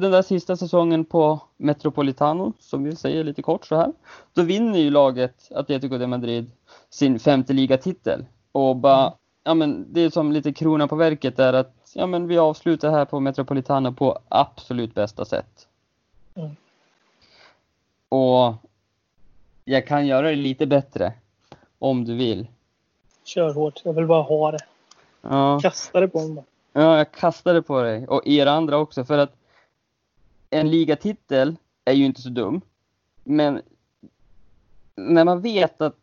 [0.00, 3.92] den där sista säsongen på Metropolitano, som vi säger lite kort så här,
[4.34, 6.50] då vinner ju laget Atletico de Madrid
[6.90, 8.24] sin femte ligatitel.
[8.52, 9.12] Och bara,
[9.44, 12.90] ja men det är som lite krona på verket är att, ja men vi avslutar
[12.90, 15.68] här på Metropolitano på absolut bästa sätt.
[16.34, 16.56] Mm.
[18.08, 18.54] Och
[19.64, 21.12] jag kan göra det lite bättre
[21.78, 22.46] om du vill.
[23.24, 23.80] Kör hårt.
[23.84, 24.58] Jag vill bara ha det.
[25.22, 25.60] Ja.
[25.62, 26.44] Kasta det på mig.
[26.72, 29.32] Ja, jag kastade på dig och er andra också för att
[30.50, 32.60] en ligatitel är ju inte så dum.
[33.24, 33.62] Men
[34.94, 35.96] när man vet att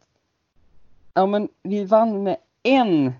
[1.14, 3.14] ja, men vi vann med en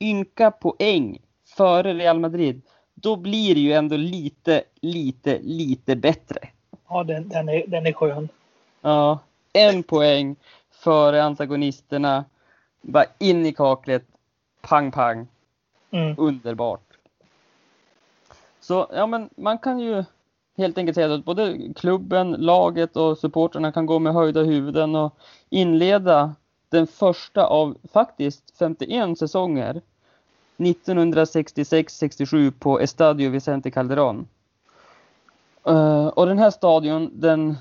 [0.00, 1.18] ynka poäng
[1.56, 2.62] före Real Madrid,
[2.94, 6.48] då blir det ju ändå lite, lite, lite bättre.
[6.88, 8.28] Ja, den, den, är, den är skön.
[8.80, 9.18] Ja,
[9.52, 10.36] en poäng
[10.70, 12.24] före antagonisterna,
[12.82, 14.04] bara in i kaklet,
[14.60, 15.26] pang, pang.
[15.90, 16.14] Mm.
[16.18, 16.98] underbart.
[18.60, 20.04] Så ja, men man kan ju
[20.56, 25.18] helt enkelt säga att både klubben, laget och supporterna kan gå med höjda huvuden och
[25.50, 26.34] inleda
[26.68, 29.80] den första av faktiskt 51 säsonger
[30.56, 34.26] 1966-67 på Estadio Vicente Calderón.
[35.66, 37.56] Eh, och den här stadion den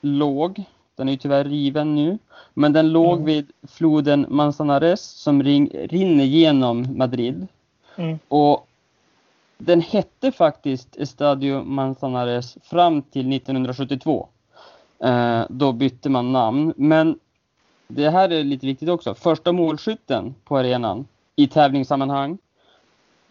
[0.00, 0.64] låg,
[0.96, 2.18] den är ju tyvärr riven nu,
[2.54, 3.24] men den låg Mm.
[3.24, 7.46] vid floden Manzanares som rinner genom Madrid.
[7.96, 8.18] Mm.
[8.28, 8.66] Och
[9.64, 14.28] den hette faktiskt Estadio Manzanares fram till 1972.
[15.04, 16.72] Eh, då bytte man namn.
[16.76, 17.18] Men
[17.88, 19.14] det här är lite viktigt också.
[19.14, 22.38] Första målskytten på arenan i tävlingssammanhang.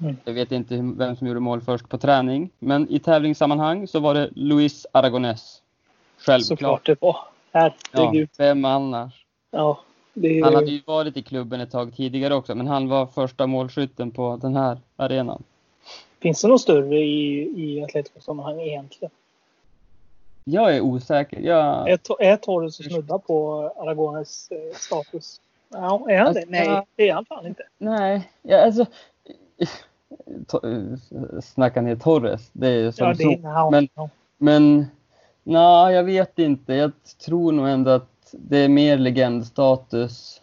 [0.02, 0.18] Mm.
[0.26, 2.50] Jag vet inte vem som gjorde mål först på träning.
[2.60, 5.62] Men i tävlingssammanhang så var det Luis Aragonés.
[6.18, 6.48] Självklart.
[6.48, 7.18] Såklart det var.
[7.92, 9.26] Ja, vem annars?
[9.52, 9.80] Ja.
[10.14, 13.06] det är, Han hade ju varit i klubben ett tag tidigare också, men han var
[13.06, 15.44] första målskytten på den här arenan.
[16.22, 19.12] Finns det något större i, i Atletico-sammanhang egentligen?
[20.44, 21.40] Jag är osäker.
[21.40, 21.90] Jag...
[21.90, 25.42] Är, är Torres och snudda på Aragones eh, status?
[25.70, 26.52] Ja, är han Alltså, det?
[26.52, 27.64] Nej, det är han fan inte.
[27.78, 28.86] Nej, ja, alltså...
[31.44, 34.10] Snacka ner Torres, det är som Ja, det är, ja, Men, ja.
[34.38, 34.86] men
[35.44, 36.74] nej, jag vet inte.
[36.74, 36.92] Jag
[37.26, 40.42] tror nog ändå att det är mer legendstatus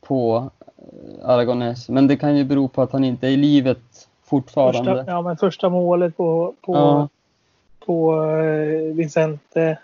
[0.00, 1.88] på eh, Aragones.
[1.88, 4.78] Men det kan ju bero på att han inte är i livet fortfarande.
[4.78, 7.08] Första, ja, men första målet på, på, Ja.
[7.86, 9.78] på eh, Vicente.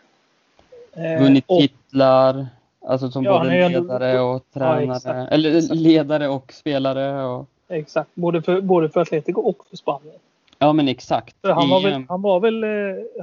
[0.93, 2.47] Eh, Vunnit och, titlar.
[2.87, 5.01] Alltså som ja, både ledare och tränare.
[5.05, 5.75] Ja, eller exakt.
[5.75, 7.25] ledare och spelare.
[7.25, 7.47] Och...
[7.69, 10.17] Exakt, både för, både för Atletico och för Spanien.
[10.59, 11.37] Ja men exakt.
[11.41, 12.65] För han, var väl, han var väl,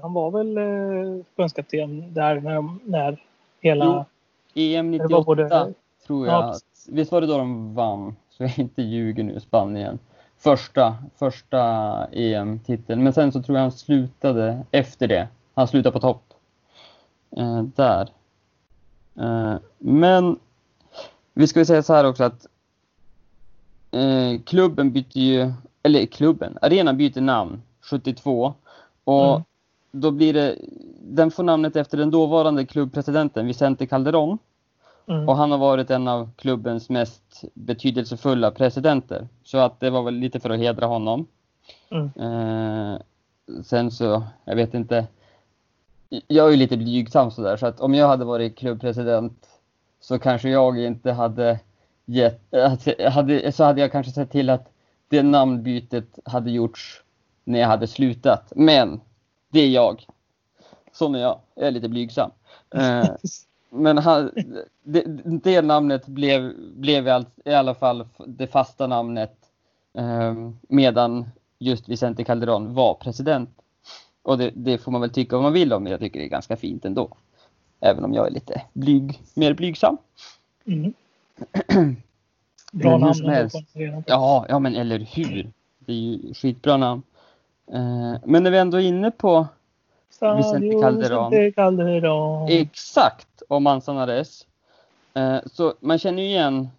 [0.02, 0.56] han var väl
[1.36, 3.18] förbundskapten där när, när
[3.62, 4.06] hela...
[4.54, 5.74] Jo, EM 98 både,
[6.08, 6.44] tror jag.
[6.44, 6.56] Ja,
[6.88, 8.16] visst var det då de vann?
[8.30, 10.00] Så jag inte ljuger nu, Spanien.
[10.44, 11.62] Första, första
[12.12, 13.04] EM-titeln.
[13.04, 15.28] Men sen så tror jag han slutade efter det.
[15.54, 16.34] Han slutade på topp.
[17.38, 18.10] Eh, där.
[19.20, 20.40] Eh, men
[21.34, 22.48] vi ska säga så här också att
[23.92, 28.54] eh, klubben byter ju, eller klubben, arenan byter namn 72.
[29.04, 29.44] Och mm.
[29.92, 30.56] då blir det,
[31.02, 34.38] den får namnet efter den dåvarande klubbpresidenten Vicente Calderón.
[35.08, 35.30] Mm.
[35.30, 39.28] Och han har varit en av klubbens mest betydelsefulla presidenter.
[39.44, 41.28] Så att det var väl lite för att hedra honom.
[41.90, 42.12] Mm.
[42.16, 43.00] Eh,
[43.64, 45.08] sen så, jag vet inte.
[46.28, 49.48] Jag är ju lite blygsam sådär så att om jag hade varit klubbpresident
[50.00, 51.60] så kanske jag inte hade
[52.06, 52.42] gett,
[53.12, 54.72] hade, så hade jag kanske sett till att
[55.08, 57.04] det namnbytet hade gjorts
[57.44, 58.54] när jag hade slutat.
[58.56, 59.02] Men
[59.50, 60.06] det är jag.
[60.94, 61.40] Sån är jag.
[61.56, 62.32] Jag är lite blygsam.
[62.76, 63.06] Eh,
[63.72, 64.32] men han,
[64.84, 65.04] det,
[65.44, 69.38] det, namnet blev, blev i alla fall det fasta namnet
[69.94, 71.26] eh, medan
[71.60, 73.50] just Vicente Calderón var president.
[74.24, 76.26] Och det, det, får man väl tycka vad man vill om, men jag tycker det
[76.26, 77.18] är ganska fint ändå.
[77.80, 79.98] Även om jag är lite blyg, mer blygsam.
[80.66, 80.94] Mm.
[82.72, 83.50] Bra namn.
[84.06, 85.52] Ja, ja, men eller hur.
[85.80, 87.04] Det är ju skitbra namn.
[87.72, 89.48] Eh, men när vi ändå är inne på
[90.20, 91.52] Vicente Calderón.
[91.52, 92.48] Calderón.
[92.50, 94.48] Exakt, och Manzanares.
[95.14, 96.70] Eh, så man känner ju igen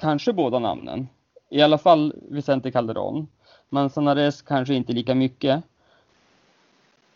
[0.00, 1.08] kanske båda namnen.
[1.48, 3.26] I alla fall Vicente Calderón.
[3.68, 5.62] Manzanares kanske inte lika mycket.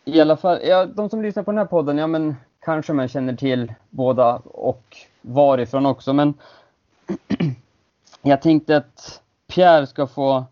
[0.05, 3.07] I alla fall, ja, de som lyssnar på den här podden, ja men kanske man
[3.07, 6.13] känner till båda och varifrån också.
[6.13, 6.33] Men
[8.21, 10.45] jag tänkte att Pierre ska få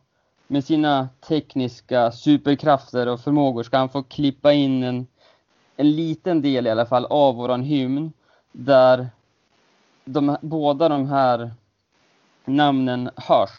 [0.51, 5.07] med sina tekniska superkrafter och förmågor ska han få klippa in en,
[5.75, 8.13] en liten del i alla fall av våran hymn
[8.51, 9.09] där
[10.05, 11.51] de, båda de här
[12.45, 13.49] namnen hörs.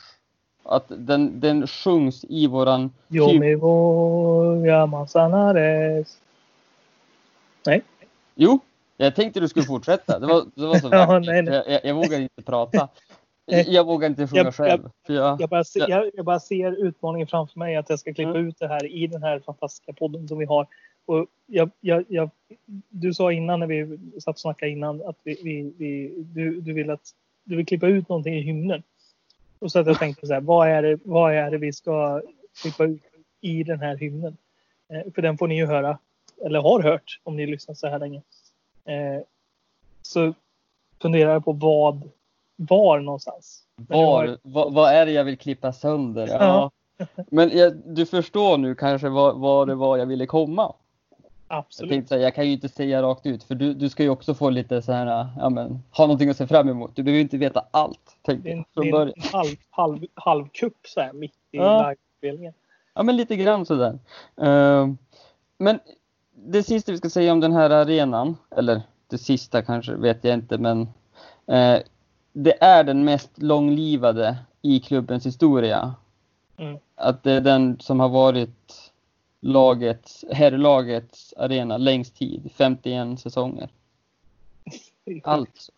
[0.62, 3.40] Att den, den sjungs i våran Yo hymn.
[3.40, 6.18] me voy a Manzanares.
[7.66, 7.82] Nej.
[8.34, 8.60] Jo,
[8.96, 10.18] jag tänkte du skulle fortsätta.
[10.18, 11.54] Det var, det var så ja, nej, nej.
[11.54, 12.88] Jag, jag, jag vågar inte prata.
[13.50, 14.90] Eh, jag vågar inte sjunga jag, själv.
[15.06, 18.30] Jag, jag, bara ser, jag, jag, bara ser utmaningen framför mig att jag ska klippa
[18.30, 18.48] mm.
[18.48, 20.66] ut det här i den här fantastiska podden som vi har.
[21.06, 22.30] Och jag, jag,
[22.88, 26.72] du sa innan när vi satt och snackade innan att vi, vi, vi, du, du,
[26.72, 27.10] vill att,
[27.44, 28.82] du vill klippa ut någonting i hymnen.
[29.58, 32.22] Och så att jag tänkte så här, vad är, det, vad är det vi ska
[32.62, 33.02] klippa ut
[33.40, 34.36] i den här hymnen?
[34.88, 35.98] Eh, för den får ni ju höra,
[36.44, 38.22] eller har hört om ni lyssnat så här länge.
[38.84, 39.22] Eh,
[40.02, 40.34] så
[41.02, 42.10] funderar jag på vad
[42.68, 43.62] var någonstans.
[43.76, 46.26] Var, vad, vad är det jag vill klippa sönder?
[46.26, 46.70] Ja.
[47.30, 50.72] Men jag, du förstår nu kanske vad, vad det var jag ville komma.
[51.48, 51.90] Absolut.
[51.90, 54.34] Jag tänkte jag kan ju inte säga rakt ut för du, du ska ju också
[54.34, 56.96] få lite så här, ja men, ha någonting att se fram emot.
[56.96, 58.16] Du behöver inte veta allt.
[58.22, 61.88] Tänkte, det är en, en halv, halv, halv kupp så här mitt i ja.
[61.88, 62.54] livespelningen.
[62.94, 63.98] Ja men lite grann sådär.
[64.42, 64.92] Uh,
[65.58, 65.78] men
[66.34, 70.34] det sista vi ska säga om den här arenan, eller det sista kanske vet jag
[70.34, 70.80] inte men
[71.52, 71.78] uh,
[72.32, 75.94] det är den mest långlivade i klubbens historia.
[76.56, 76.78] Mm.
[76.94, 78.92] Att det är den som har varit
[79.40, 83.68] lagets, herrlagets arena längst tid, 51 säsonger.
[85.24, 85.72] Alltså,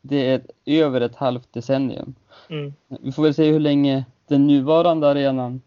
[0.00, 2.14] det är över ett halvt decennium.
[2.48, 2.74] Mm.
[2.88, 5.62] Vi får väl se hur länge den nuvarande arenan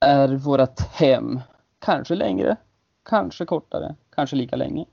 [0.00, 1.40] är vårt hem.
[1.78, 2.56] Kanske längre,
[3.02, 4.84] kanske kortare, kanske lika länge.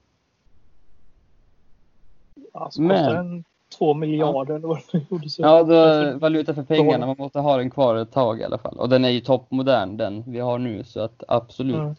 [2.53, 3.43] Alltså, Men
[3.77, 5.27] två miljarder eller vad det gjorde.
[5.37, 7.05] Ja, då, valuta för pengarna.
[7.05, 8.77] Man måste ha den kvar ett tag i alla fall.
[8.77, 11.75] Och den är ju toppmodern den vi har nu så att absolut.
[11.75, 11.95] Mm.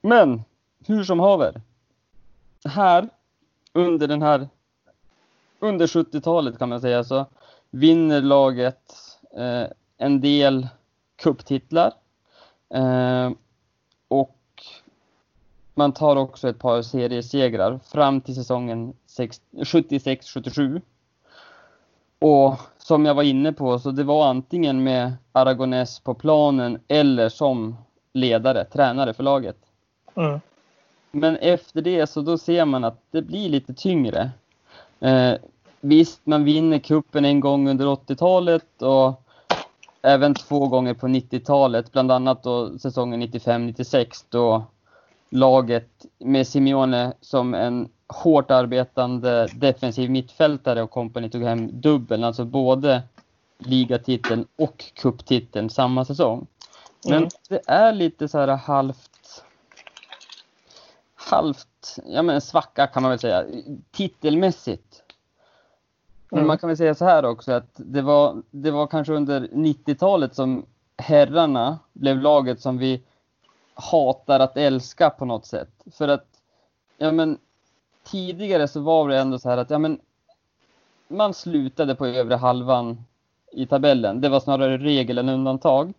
[0.00, 0.42] Men
[0.86, 1.60] hur som haver.
[2.64, 3.08] Här
[3.72, 4.48] under den här
[5.60, 7.26] under 70-talet kan man säga så
[7.70, 8.94] vinner laget
[9.36, 9.64] eh,
[9.98, 10.68] en del
[11.16, 11.92] kupptitlar.
[12.74, 13.30] Eh,
[15.78, 18.92] man tar också ett par seriesegrar fram till säsongen
[19.58, 20.80] 76-77.
[22.18, 27.28] Och som jag var inne på, så det var antingen med Aragones på planen eller
[27.28, 27.76] som
[28.12, 29.56] ledare, tränare för laget.
[30.14, 30.40] Mm.
[31.10, 34.30] Men efter det så då ser man att det blir lite tyngre.
[35.00, 35.32] Eh,
[35.80, 39.22] visst, man vinner kuppen en gång under 80-talet och
[40.02, 44.64] även två gånger på 90-talet, bland annat då säsongen 95-96 då
[45.30, 52.44] laget med Simeone som en hårt arbetande defensiv mittfältare och kompani tog hem dubbeln, alltså
[52.44, 53.02] både
[53.58, 56.46] ligatiteln och kupptiteln samma säsong.
[57.04, 57.28] Men Mm.
[57.48, 59.44] det är lite så här halvt
[61.30, 63.44] halvt, ja men en svacka kan man väl säga,
[63.90, 65.02] titelmässigt.
[66.30, 66.46] Men Mm.
[66.48, 70.34] man kan väl säga så här också att det var, det var kanske under 90-talet
[70.34, 70.66] som
[70.96, 73.02] herrarna blev laget som vi
[73.78, 75.70] hatar att älska på något sätt.
[75.92, 76.26] För att,
[76.98, 77.38] ja men
[78.04, 80.00] tidigare så var det ändå så här att, ja men
[81.08, 83.04] man slutade på övre halvan
[83.52, 84.20] i tabellen.
[84.20, 85.92] Det var snarare regel än undantag.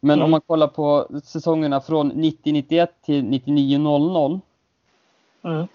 [0.00, 0.24] Men Mm.
[0.24, 4.40] om man kollar på säsongerna från 90-91 till 99-00
[5.42, 5.66] Mm.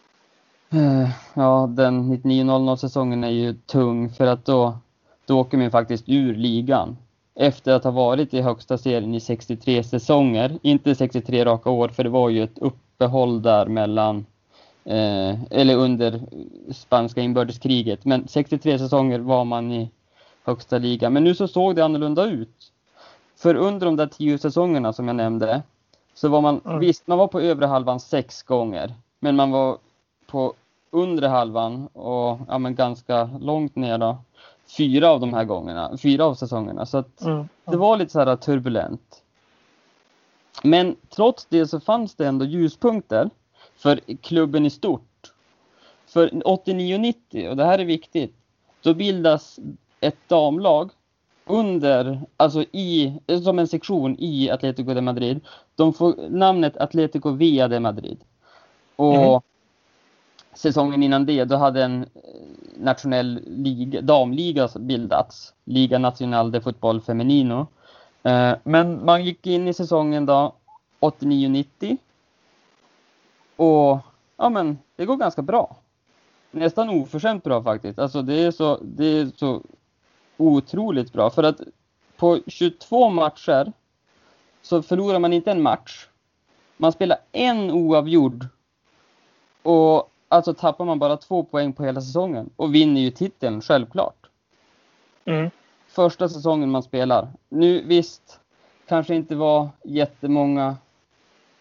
[0.71, 4.77] Eh, Ja, den 99-00 säsongen är ju tung för att då,
[5.25, 6.97] då åker man faktiskt ur ligan.
[7.41, 10.59] Efter att ha varit i högsta serien i 63 säsonger.
[10.61, 14.25] Inte 63 raka år för det var ju ett uppehåll där mellan
[14.85, 16.21] eh, eller under
[16.73, 18.05] spanska inbördeskriget.
[18.05, 19.89] Men 63 säsonger var man i
[20.43, 21.13] högsta ligan.
[21.13, 22.71] Men nu så såg det annorlunda ut.
[23.37, 25.61] För under de där tio säsongerna som jag nämnde
[26.13, 26.79] så var man, Mm.
[26.79, 28.93] visst man var på övre halvan sex gånger.
[29.19, 29.77] Men man var
[30.27, 30.53] på
[30.91, 34.17] undre halvan och ja, men ganska långt ner då.
[34.77, 36.85] Fyra av de här gångerna, fyra av säsongerna.
[36.85, 37.47] Så att Mm.
[37.65, 39.23] det var lite så här turbulent.
[40.63, 43.29] Men trots det så fanns det ändå ljuspunkter
[43.75, 45.31] för klubben i stort.
[46.07, 48.35] För 89-90, och det här är viktigt,
[48.81, 49.59] då bildas
[49.99, 50.89] ett damlag
[51.45, 53.13] under, alltså i,
[53.43, 55.41] som en sektion i Atletico de Madrid.
[55.75, 58.19] De får namnet Atletico Via de Madrid.
[58.95, 59.41] Och Mhm
[60.59, 62.07] säsongen innan det, då hade en eh,
[62.77, 65.53] nationell liga, damliga bildats.
[65.63, 67.67] Liga Nacional de Fotboll Femenino.
[68.23, 70.55] Eh, men man gick in i säsongen då
[70.99, 71.97] 89-90.
[73.55, 73.99] Och
[74.37, 75.75] ja men det går ganska bra.
[76.51, 77.99] Nästan oförskämt bra faktiskt.
[77.99, 79.61] Alltså det är så, det är så
[80.37, 81.29] otroligt bra.
[81.29, 81.61] För att
[82.17, 83.71] på 22 matcher
[84.61, 86.07] så förlorar man inte en match.
[86.77, 88.47] Man spelar en oavgjord.
[89.63, 92.49] Och alltså tappar man bara två poäng på hela säsongen.
[92.55, 94.15] Och vinner ju titeln självklart
[95.25, 95.49] Mm.
[95.87, 97.27] första säsongen man spelar.
[97.49, 98.39] Nu visst,
[98.87, 100.77] kanske inte var jättemånga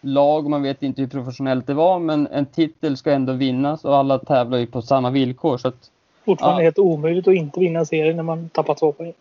[0.01, 3.95] lag, man vet inte hur professionellt det var, men en titel ska ändå vinnas och
[3.97, 5.57] alla tävlar ju på samma villkor.
[5.57, 5.91] Så att,
[6.25, 6.65] Fortfarande Ja.
[6.65, 9.13] helt omöjligt att inte vinna serien när man tappar två poäng.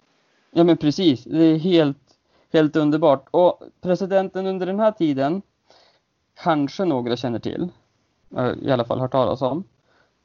[0.50, 1.98] ja men precis, det är helt,
[2.52, 3.26] helt underbart.
[3.30, 5.42] Och presidenten under den här tiden,
[6.42, 7.68] kanske några känner till,
[8.62, 9.64] i alla fall hört talas om,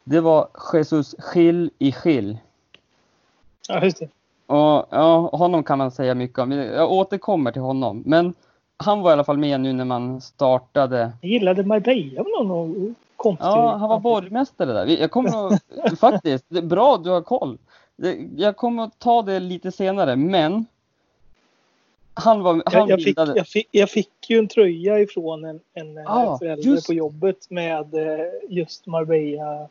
[0.04, 2.38] det var Jesus Gil i Gil.
[3.68, 4.10] Ja, just det.
[4.46, 6.52] Och ja, honom kan man säga mycket om.
[6.52, 8.04] Jag återkommer till honom.
[8.06, 8.34] Men
[8.78, 11.12] han var i alla fall med nu när man startade.
[11.22, 13.46] Jag gillade Marbella av någon konstig...
[13.46, 14.86] Ja, han var borgmästare där.
[14.86, 17.58] Jag kommer att, faktiskt, det är bra du har koll.
[18.36, 20.66] Jag kommer att ta det lite senare, men
[22.14, 25.60] han var, han Jag, jag, fick, jag, fick, jag fick ju en tröja ifrån en,
[25.74, 26.88] en eh, Ah, förälder just.
[26.88, 29.62] på jobbet med eh, just Marbella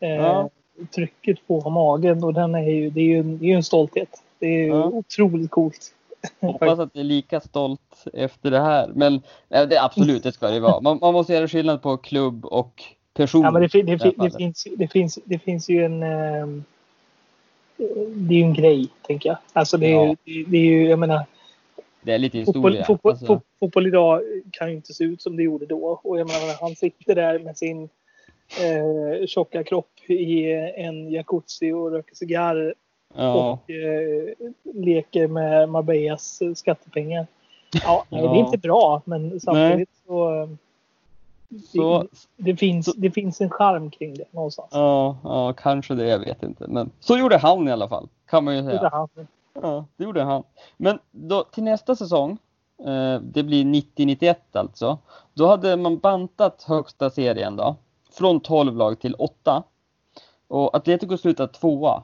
[0.00, 0.50] eh, Ja.
[0.94, 3.62] trycket på magen och den är ju, det är ju, en- det är ju en
[3.64, 4.22] stolthet.
[4.38, 4.84] Det är ju Ja.
[4.84, 5.94] otroligt coolt.
[6.40, 8.90] hoppas att jag är lika stolt efter det här.
[8.94, 10.80] Men nej, det, absolut, det ska det vara.
[10.80, 12.82] Man, man måste göra skillnad på klubb och
[13.14, 13.42] person.
[13.42, 16.02] Ja, men det, fin- det, det fin- det, finns, det, finns, det finns ju en...
[16.02, 16.64] ehm,
[18.14, 19.38] det är ju en grej, tänker jag.
[19.52, 20.16] Alltså det är, Ja.
[20.24, 21.24] ju, det, är ju, jag menar,
[22.02, 22.84] Det är lite fotboll, historia.
[22.84, 23.26] fotboll, alltså.
[23.26, 26.00] fot- fotboll idag kan ju inte se ut som det gjorde då.
[26.04, 27.82] Och jag menar, han sitter där med sin
[28.60, 32.74] eh, tjocka kropp i en jacuzzi och röker cigarr
[33.14, 33.34] ja.
[33.64, 34.24] och eh,
[34.74, 37.26] leker med Marbellas eh, skattepengar.
[37.84, 38.38] Ja, nej, det är Ja.
[38.46, 40.48] inte bra, men samtidigt så...
[41.66, 44.68] Så, Det finns, det finns en charm kring det någonstans.
[44.72, 46.66] Ja, ja, kanske det, jag vet inte.
[46.68, 48.90] Men så gjorde han i alla fall, kan man ju Det är säga.
[48.92, 49.08] han.
[49.62, 50.42] Ja, det gjorde han.
[50.76, 52.38] Men då, till nästa säsong,
[52.86, 54.98] eh, det blir 90-91 alltså,
[55.34, 57.76] då hade man bantat högsta serien då,
[58.12, 59.62] från 12 lag till 8.
[60.48, 62.02] Och Atletico slutade tvåa.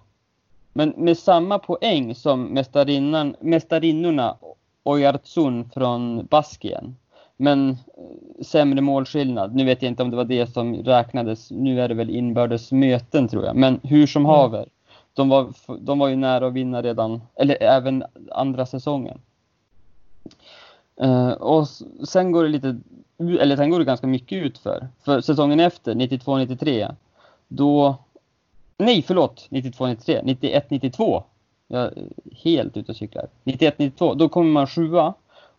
[0.72, 4.36] Men med samma poäng som mästarinnan, mästarinnorna
[4.82, 6.96] Oyarzun från Baskien.
[7.36, 9.54] Men eh, sämre målskillnad.
[9.54, 11.50] Nu vet jag inte om det var det som räknades.
[11.50, 13.56] Nu är det väl inbördes möten tror jag.
[13.56, 14.30] Men hur som Mm.
[14.30, 14.68] haver.
[15.14, 19.18] De var, de var ju nära att vinna redan, eller även andra säsongen.
[21.00, 21.68] Eh, och
[22.08, 22.78] sen går det lite,
[23.18, 24.88] eller sen går det ganska mycket ut för.
[25.02, 26.94] För säsongen efter, 92-93,
[27.48, 27.96] då,
[28.78, 31.22] nej förlåt, 92-93, 91-92.
[31.68, 31.92] Jag är
[32.32, 33.26] helt ute och cyklar.
[33.44, 35.14] 91-92, då kommer man sjua.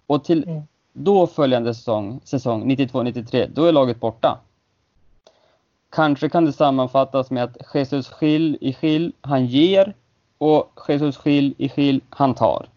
[0.08, 0.62] Och till Mm.
[0.98, 4.40] Då följande säsong, säsong 92-93, då är laget borta.
[5.90, 9.96] Kanske kan det sammanfattas med att Jesus Gil i Gil, han ger
[10.38, 12.70] och Jesus Gil i Gil, han tar.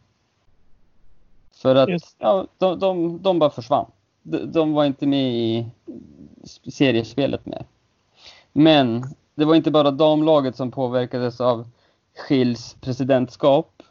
[1.53, 3.87] För att ja, de, de, de bara försvann.
[4.23, 5.66] De, de var inte med i
[6.71, 7.64] seriespelet med.
[8.53, 9.05] Men
[9.35, 11.68] det var inte bara damlaget som påverkades av
[12.29, 13.83] Gils presidentskap.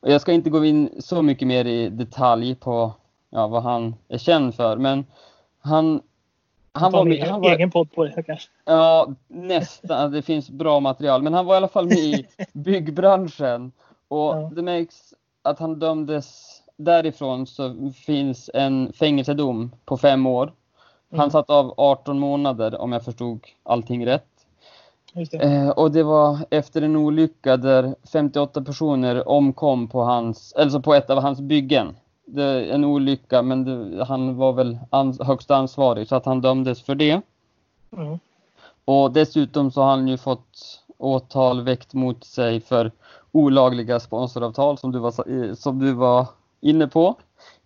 [0.00, 2.92] Jag ska inte gå in så mycket mer i detalj på
[3.30, 5.06] ja, vad han är känd för, men
[5.60, 6.02] han
[6.72, 8.48] han var med, han var, egen podd på det kanske?
[8.64, 10.12] Ja, nästan.
[10.12, 11.22] Det finns bra material.
[11.22, 13.72] Men han var i alla fall med i byggbranschen.
[14.08, 14.50] Och ja.
[14.54, 20.52] det märks att han dömdes därifrån så finns en fängelsedom på fem år.
[21.10, 21.30] Han mm.
[21.30, 24.24] satt av 18 månader om jag förstod allting rätt.
[25.12, 25.34] Det.
[25.34, 30.94] Eh, och det var efter en olycka där 58 personer omkom på, hans, alltså på
[30.94, 31.96] ett av hans byggen.
[32.30, 36.82] Det, en olycka men det, han var väl ans, högsta ansvarig så att han dömdes
[36.82, 37.20] för det.
[37.96, 38.18] Mm.
[38.84, 42.92] Och dessutom så har han ju fått åtal väckt mot sig för
[43.32, 46.26] olagliga sponsoravtal som du var, som du var
[46.60, 47.16] inne på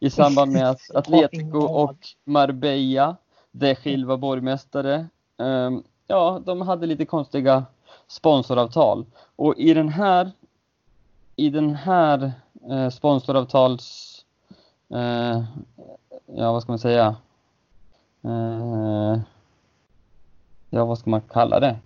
[0.00, 3.16] i samband med att Atletico och Marbella,
[3.50, 5.06] där Gil borgmästare,
[5.36, 7.64] um, ja, de hade lite konstiga
[8.08, 9.06] sponsoravtal.
[9.36, 10.30] Och i den här,
[11.36, 12.32] i den här
[12.70, 14.11] eh, sponsoravtals,
[14.92, 15.42] eh,
[16.26, 17.16] ja vad ska man säga,
[18.24, 19.20] eh,
[20.70, 21.76] ja vad ska man kalla det?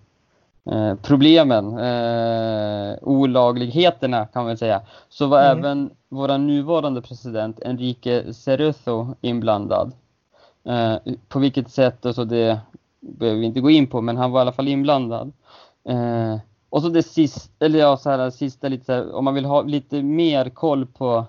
[0.71, 5.59] Eh, problemen, eh, olagligheterna kan man säga, så var mm.
[5.59, 9.93] även vår nuvarande president Enrique Cerezo inblandad.
[10.65, 10.97] Eh,
[11.29, 12.61] på vilket sätt, alltså det
[13.01, 15.33] behöver vi inte gå in på, men han var i alla fall inblandad.
[15.85, 16.39] Eh,
[16.71, 19.45] och så det sista, eller ja, så här, sista lite så här, om man vill
[19.45, 21.25] ha lite mer koll på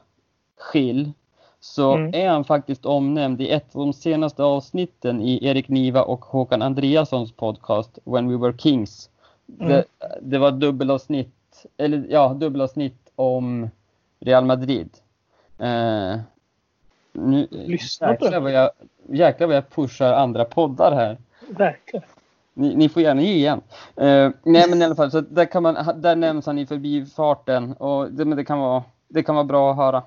[0.57, 1.11] Schill
[1.68, 2.13] så mm.
[2.13, 6.61] är han faktiskt omnämnd i ett av de senaste avsnitten i Erik Niva och Håkan
[6.61, 9.09] Andreassons podcast When We Were Kings.
[9.59, 9.68] Mm.
[9.68, 9.84] Det,
[10.22, 13.70] det, var dubbelavsnitt, eller ja, dubbelavsnitt om
[14.20, 14.89] Real Madrid.
[15.59, 16.18] Eh,
[17.13, 18.70] nu, Lyssna på jäklar vad, jag,
[19.09, 21.18] jäklar vad jag pushar andra poddar här.
[21.49, 22.05] Verkligen.
[22.53, 23.61] Ni, ni, får gärna ge igen.
[24.01, 27.74] Uh, nej men i alla fall, så där, kan man, där nämns han i förbifarten
[27.74, 30.03] och det, men det, kan vara, det kan vara bra att höra.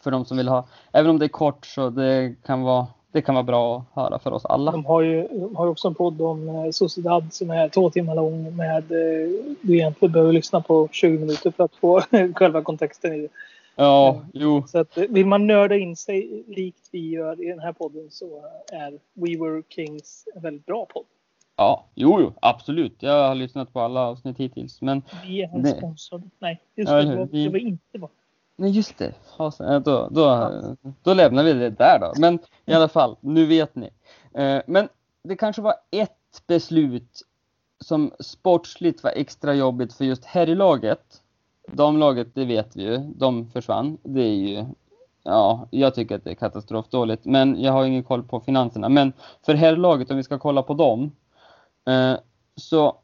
[0.00, 0.66] För de som vill ha.
[0.92, 4.18] Även om det är kort så det kan vara, det kan vara bra att höra
[4.18, 4.72] för oss alla.
[4.72, 8.14] De har ju, de har också en podd om eh, Sociedad som är två timmar
[8.14, 9.28] lång med eh,
[9.60, 12.00] du egentligen behöver lyssna på 20 minuter för att få
[12.34, 13.28] själva kontexten i det.
[13.76, 14.64] Ja, jo.
[14.66, 18.44] Så att, vill man nörda in sig likt vi gör i den här podden så
[18.72, 21.04] är We Were Kings en väldigt bra podd.
[21.56, 22.96] Ja, jo, jo, absolut.
[22.98, 24.82] Jag har lyssnat på alla avsnitt hittills.
[24.82, 25.68] Men vi är det...
[25.68, 26.24] sponsrade.
[26.38, 27.44] Nej, just ja, det, var, vi...
[27.44, 28.10] det var inte bara.
[28.58, 29.14] Nej, just det.
[29.84, 30.52] Då, då,
[31.02, 32.12] då lämnar vi det där då.
[32.16, 33.90] Men i alla fall, nu vet ni.
[34.34, 34.88] Eh, men
[35.22, 37.22] det kanske var ett beslut
[37.80, 41.22] som sportsligt var extra jobbigt för just herrlaget
[41.72, 43.98] damlaget, det vet vi ju, de försvann.
[44.02, 44.64] Det är ju,
[45.22, 47.24] ja, jag tycker att det är katastrofdåligt.
[47.24, 48.88] Men jag har ingen koll på finanserna.
[48.88, 51.12] Men för herrlaget, om vi ska kolla på dem,
[51.86, 52.14] eh,
[52.56, 52.96] så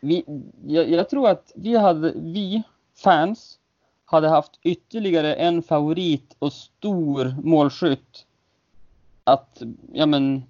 [0.00, 0.24] vi,
[0.66, 2.62] jag, jag, tror att vi hade, vi
[2.96, 3.58] fans,
[4.04, 8.26] hade haft ytterligare en favorit och stor målskytt
[9.24, 10.42] att, ja men,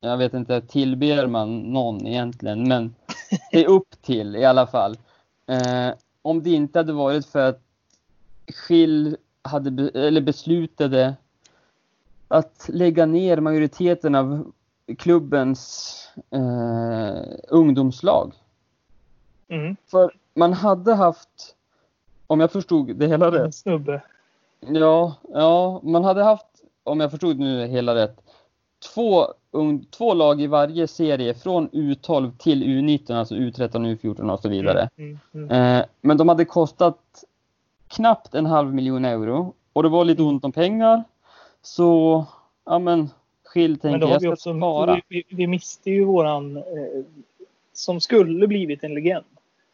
[0.00, 2.94] jag vet inte, tillber man någon egentligen, men
[3.52, 4.98] det är upp till i alla fall.
[5.46, 5.90] Eh,
[6.22, 7.62] om det inte hade varit för att
[8.54, 11.16] Schill hade, eller beslutade
[12.28, 14.52] att lägga ner majoriteten av
[14.98, 15.94] klubbens
[16.30, 18.32] eh, ungdomslag.
[19.48, 19.76] Mm.
[19.90, 21.56] För man hade haft,
[22.28, 23.44] om jag förstod det hela rätt.
[23.44, 24.02] En snubbe.
[24.60, 26.46] Ja, ja, man hade haft,
[26.84, 28.16] om jag förstod nu hela rätt,
[28.94, 29.26] två,
[29.90, 34.88] två lag i varje serie från U12 till U19, alltså U13, U14 och så vidare.
[34.96, 35.78] Mm, mm, mm.
[35.80, 37.24] Eh, men de hade kostat
[37.88, 40.34] knappt en halv miljon euro och det var lite mm.
[40.34, 41.04] ont om pengar.
[41.62, 42.24] Så,
[42.64, 43.10] ja men,
[43.44, 45.00] skilj tänker jag ska också, spara.
[45.08, 46.62] Vi, vi, miste ju våran, eh,
[47.72, 49.24] som skulle blivit en legend.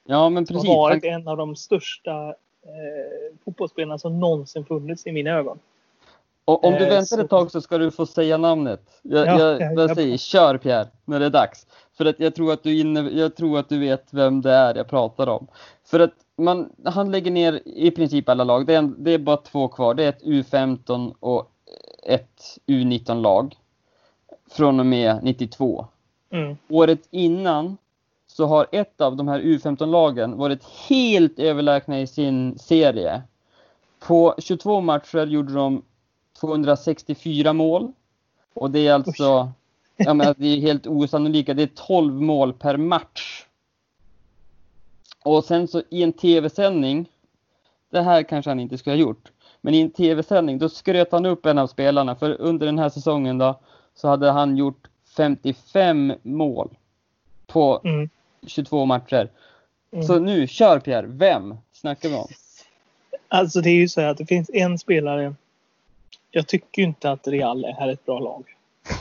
[0.07, 0.65] Ja men precis.
[0.65, 2.35] Som varit en av de största
[2.65, 5.59] eh, fotbollsspelarna som någonsin funnits i mina ögon.
[6.45, 9.01] Och om du eh, väntar ett tag så ska du få säga namnet.
[9.03, 11.67] Jag, ja, jag, jag säger kör Pierre när det är dags.
[11.97, 14.75] För att jag tror att du, inne, jag tror att du vet vem det är
[14.75, 15.47] jag pratar om.
[15.85, 18.67] För att man, han lägger ner i princip alla lag.
[18.67, 19.95] Det är, det är bara två kvar.
[19.95, 21.51] Det är ett U15 och
[22.03, 23.57] ett U19-lag.
[24.51, 25.87] Från och med 92.
[26.31, 26.57] Mm.
[26.69, 27.77] Året innan
[28.37, 33.23] så har ett av de här U15-lagen varit helt överlägsna i sin serie.
[33.99, 35.83] På 22 matcher gjorde de
[36.41, 37.93] 264 mål.
[38.55, 39.53] Och det är alltså,
[39.97, 43.47] ja men det är helt osannolika, det är 12 mål per match.
[45.25, 47.09] Och sen så i en tv-sändning,
[47.91, 51.27] det här kanske han inte skulle ha gjort, men i en tv-sändning då skröt han
[51.27, 53.61] upp en av spelarna för under den här säsongen då
[53.95, 56.77] så hade han gjort 55 mål
[57.47, 58.09] på Mm.
[58.47, 59.31] 22 matcher.
[59.93, 60.07] Mm.
[60.07, 62.29] Så nu, kör Pierre, vem snackar vi om?
[63.29, 65.35] Alltså det är ju så här att det finns en spelare.
[66.31, 68.45] Jag tycker ju inte att Real är ett bra lag.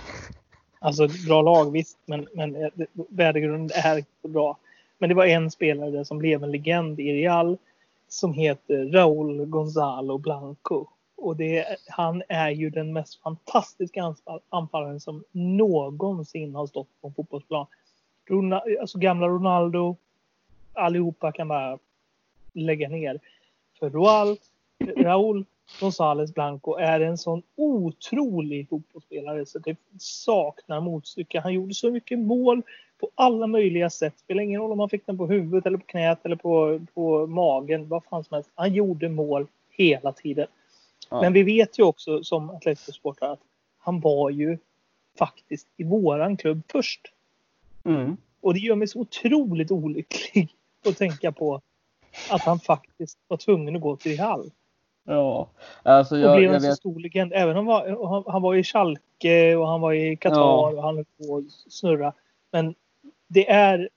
[0.80, 2.70] Alltså bra lag visst, men, men eh,
[3.10, 4.58] värdegrunden är inte bra.
[4.98, 7.58] Men det var en spelare som blev en legend i Real
[8.08, 10.88] som heter Raúl Gonzalo Blanco.
[11.18, 17.08] Och det, han är ju den mest fantastiska anfall- anfallaren som någonsin har stått på
[17.08, 17.68] en fotbollsplan.
[18.82, 19.96] Alltså gamla Ronaldo,
[20.74, 21.80] allihopa kan bara
[22.54, 23.20] lägga ner.
[23.80, 24.38] För Raúl,
[24.80, 25.46] Raúl
[25.80, 31.40] González Blanco är en sån otrolig fotbollsspelare så det saknar motstycke.
[31.40, 32.62] Han gjorde så mycket mål
[33.00, 34.20] på alla möjliga sätt.
[34.20, 37.28] Spelar ingen roll om han fick den på huvudet eller på knät eller på, på
[37.28, 37.88] magen.
[37.88, 38.50] Vad fan som helst.
[38.56, 40.48] Han gjorde mål hela tiden.
[41.10, 41.22] Ja.
[41.22, 43.42] Men vi vet ju också som Atletico-supportrar att
[43.78, 44.58] han var ju
[45.18, 47.14] faktiskt i våran klubb först.
[47.84, 48.18] Mm.
[48.42, 50.50] Och det gör mig så otroligt olycklig
[50.86, 51.62] att tänka på
[52.32, 54.52] att han faktiskt var tvungen att gå till Real.
[55.04, 55.50] Ja,
[55.84, 56.78] alltså Och jag, blev jag en så vet.
[56.78, 57.34] stor legend.
[57.36, 60.68] Även om han var, han, han var i Schalke och han var i Qatar Ja.
[60.72, 62.14] och han höll på att snurra.
[62.52, 62.76] Men
[63.28, 63.90] det är,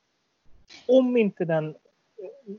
[0.87, 2.55] om inte den eh,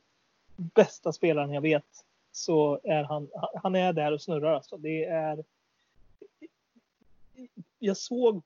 [0.56, 1.86] bästa spelaren jag vet,
[2.32, 3.30] så är han,
[3.64, 4.54] han är där och snurrar.
[4.54, 4.78] Alltså.
[4.78, 5.44] Det är,
[7.80, 8.42] jag såg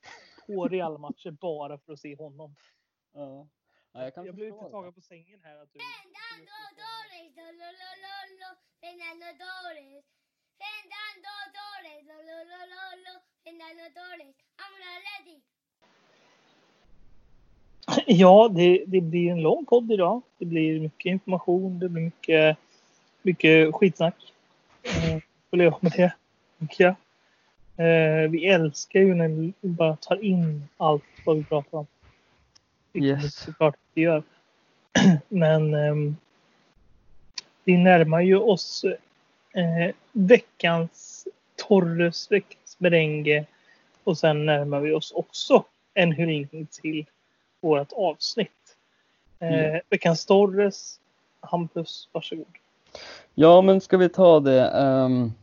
[0.47, 2.55] på Real-matcher bara för att se honom.
[3.13, 3.47] Ja.
[3.93, 5.55] Ja, jag kan Jag blev lite tagen på sängen här.
[5.61, 5.79] Att du.
[18.05, 20.21] Ja, det, det blir en lång podd idag.
[20.37, 21.79] Det blir mycket information.
[21.79, 22.57] Det blir mycket,
[23.21, 24.33] mycket skitsnack.
[24.83, 25.17] Eh,
[25.49, 26.13] Följ upp med det.
[26.59, 26.95] tänker jag.
[27.77, 31.87] Eh, vi älskar ju när vi bara tar in allt vad vi pratar om.
[32.93, 33.35] Yes.
[33.35, 34.23] såklart vi gör.
[35.29, 36.15] Men ehm,
[37.63, 38.85] vi närmar ju oss
[39.53, 43.45] eh, veckans Torres, veckans merengue
[44.03, 45.63] och sen närmar vi oss också
[45.93, 47.05] en hyllning till
[47.61, 48.51] vårt avsnitt.
[49.39, 49.81] Eh, Mm.
[49.89, 50.99] Veckans Torres,
[51.39, 52.45] Hampus, varsågod.
[53.35, 54.69] Ja, men ska vi ta det?
[54.69, 55.33] ehm,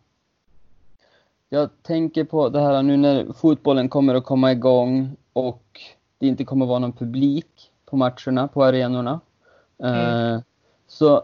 [1.49, 5.81] jag tänker på det här nu när fotbollen kommer att komma igång och
[6.19, 9.21] det inte kommer att vara någon publik på matcherna, på arenorna.
[9.83, 10.41] Eh,
[10.87, 11.23] Så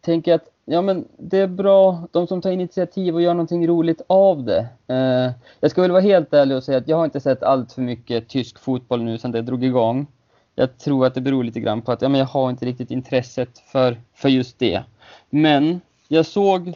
[0.00, 3.68] tänker jag att ja, men det är bra, de som tar initiativ och gör någonting
[3.68, 4.66] roligt av det.
[4.86, 7.72] Eh, jag ska väl vara helt ärlig och säga att jag har inte sett allt
[7.72, 10.06] för mycket tysk fotboll nu sedan det drog igång.
[10.54, 12.90] Jag tror att det beror lite grann på att ja, men jag har inte riktigt
[12.90, 14.82] intresset för, för just det.
[15.30, 16.74] Men jag såg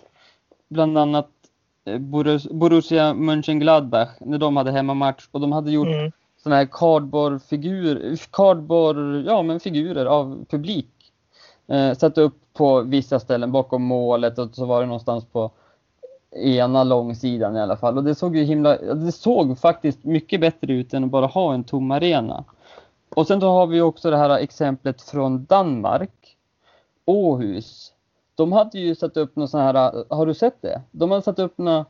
[0.68, 1.28] bland annat
[1.86, 6.12] Borus- Borussia Mönchengladbach när de hade hemmamatch och de hade gjort Mm.
[6.42, 10.90] såna här cardboard-figurer, cardboard, ja men figurer av publik.
[11.68, 15.50] Eh, satt upp på vissa ställen bakom målet och så var det någonstans på
[16.36, 17.96] ena långsidan i alla fall.
[17.98, 21.54] Och det såg ju himla, det såg faktiskt mycket bättre ut än att bara ha
[21.54, 22.44] en tom arena.
[23.14, 26.36] Och sen så har vi också det här exemplet från Danmark.
[27.04, 27.92] Åhus.
[28.36, 30.82] De hade ju satt upp några sådana här, äh, har du sett det?
[30.90, 31.84] De hade satt upp några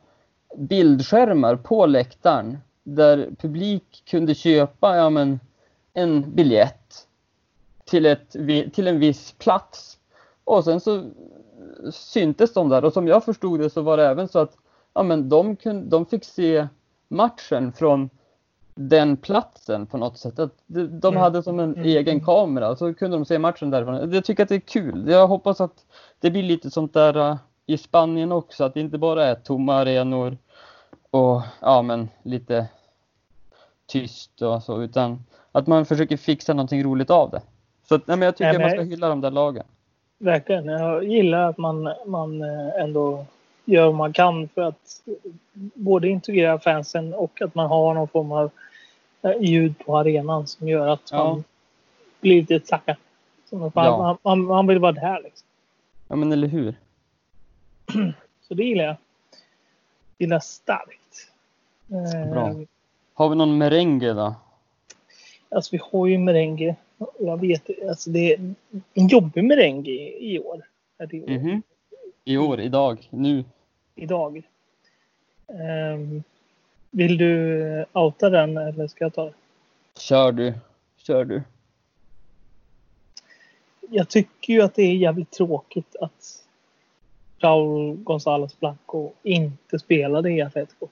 [0.55, 5.39] bildskärmar på läktaren där publik kunde köpa ja, men,
[5.93, 7.07] en biljett
[7.85, 8.29] till, ett,
[8.73, 9.97] till en viss plats.
[10.43, 11.03] Och sen så
[11.91, 14.57] syntes de där och som jag förstod det så var det även så att
[14.93, 16.67] ja, men de, kunde, de fick se
[17.07, 18.09] matchen från
[18.79, 20.39] den platsen på något sätt.
[20.39, 21.17] Att de, Mm.
[21.21, 21.85] hade som en Mm.
[21.85, 24.13] egen kamera så kunde de se matchen därifrån.
[24.13, 25.09] Jag tycker att det är kul.
[25.09, 25.85] Jag hoppas att
[26.19, 29.73] det blir lite sånt där uh, i Spanien också, att det inte bara är tomma
[29.75, 30.37] arenor
[31.11, 32.67] och ja men lite
[33.87, 37.41] tyst och så utan att man försöker fixa någonting roligt av det.
[37.89, 39.65] Så nej, men jag tycker Nej, att man men- ska hylla de där lagen.
[40.19, 40.65] Verkligen.
[40.65, 43.25] Jag gillar att man, man eh, ändå
[43.65, 45.01] gör vad man kan för att
[45.73, 48.49] både integrera fansen och att man har någon form av
[49.35, 51.23] ljud på arenan som gör att Ja.
[51.23, 51.43] man
[52.21, 52.95] blir lite taggad.
[53.49, 53.97] Så man, Ja.
[53.97, 55.47] man, man, man vill vara där liksom.
[56.07, 56.75] Ja men eller hur?
[58.47, 58.95] Så det gillar jag.
[60.17, 61.31] Gillar starkt.
[61.91, 62.55] Eh, Bra.
[63.13, 64.35] Har vi någon merengue då?
[65.49, 66.75] Alltså vi har ju merengue.
[67.19, 68.53] Jag vet alltså det är
[68.93, 70.61] en jobbig merengue i, år.
[70.97, 71.29] Är det i år.
[71.29, 71.61] Mhm.
[72.23, 73.43] I år, idag, nu.
[73.95, 74.41] idag.
[75.47, 76.23] Ehm,
[76.91, 79.33] Vill du eh, outa den eller ska jag ta det?
[79.99, 80.53] Kör du.
[80.97, 81.43] Kör du.
[83.89, 86.43] Jag tycker ju att det är jävligt tråkigt att
[87.39, 90.87] Raúl González Blanco inte spelade i Atletico.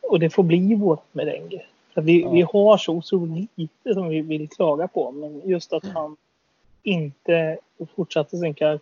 [0.00, 1.62] Och det får bli vårt merengue.
[1.94, 2.30] Vi, Ja.
[2.30, 5.10] vi har så otroligt lite som vi vill klaga på.
[5.10, 6.16] Men just att han
[6.82, 7.58] inte
[7.96, 8.80] fortsatte sin kar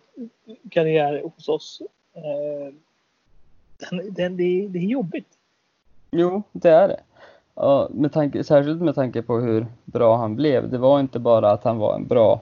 [0.69, 1.81] karriär hos oss.
[2.13, 2.73] Eh,
[3.77, 5.34] den, den, det, det är jobbigt.
[6.17, 6.99] Jo, det är det.
[7.55, 10.69] Ja, med tanke, särskilt med tanke på hur bra han blev.
[10.69, 12.41] Det var inte bara att han var en bra,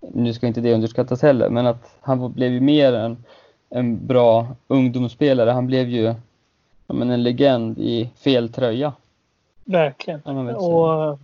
[0.00, 3.24] nu ska inte det underskattas heller, men att han blev ju mer än
[3.70, 5.50] en bra ungdomsspelare.
[5.50, 6.14] Han blev ju
[6.86, 8.92] ja, men en legend i fel tröja.
[9.64, 10.20] Verkligen.
[10.56, 11.18] Och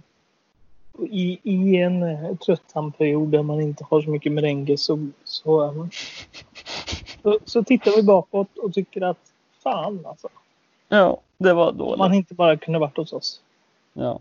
[1.10, 5.64] i, i en eh, tröttsam period där man inte har så mycket merengue så, så,
[5.64, 5.72] eh,
[7.22, 10.28] så, så tittar vi bakåt och tycker att fan alltså.
[10.88, 11.98] Ja, det var dåligt.
[11.98, 13.40] Man inte bara kunde varit hos oss.
[13.92, 14.20] Ja.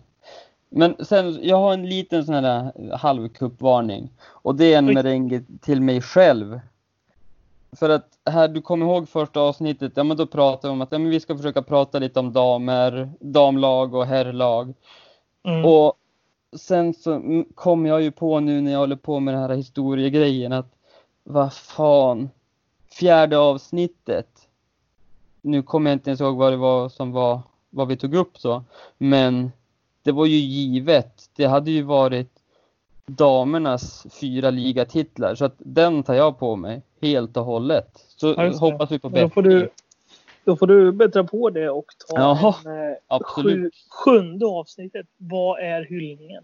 [0.70, 4.10] Men sen, jag har en liten sån här halvkuppvarning.
[4.26, 4.94] Och det är en Oj.
[4.94, 6.60] merengue till mig själv.
[7.72, 10.92] För att här, du kommer ihåg första avsnittet, ja men då pratade vi om att
[10.92, 14.74] ja, men vi ska försöka prata lite om damer, damlag och herrlag.
[15.44, 15.66] Mm.
[15.66, 15.94] Och
[16.56, 20.54] sen så kom jag ju på nu när jag håller på med den här historiegrejen
[20.54, 20.74] att
[21.24, 22.30] vad fan,
[22.92, 24.33] fjärde avsnittet.
[25.46, 28.38] Nu kommer jag inte ens ihåg vad det var som var, vad vi tog upp
[28.38, 28.64] så.
[28.98, 29.52] Men
[30.04, 31.30] det var ju givet.
[31.36, 32.30] Det hade ju varit
[33.06, 35.36] damernas fyra ligatitlar.
[35.36, 38.06] Så att den tar jag på mig helt och hållet.
[38.18, 39.30] Så Ja, hoppas vi på då, bättre.
[39.30, 39.70] får du,
[40.44, 45.06] då får du bättra på det och ta Jaha, en, eh, sju, sjunde avsnittet.
[45.18, 46.44] Vad är hyllningen?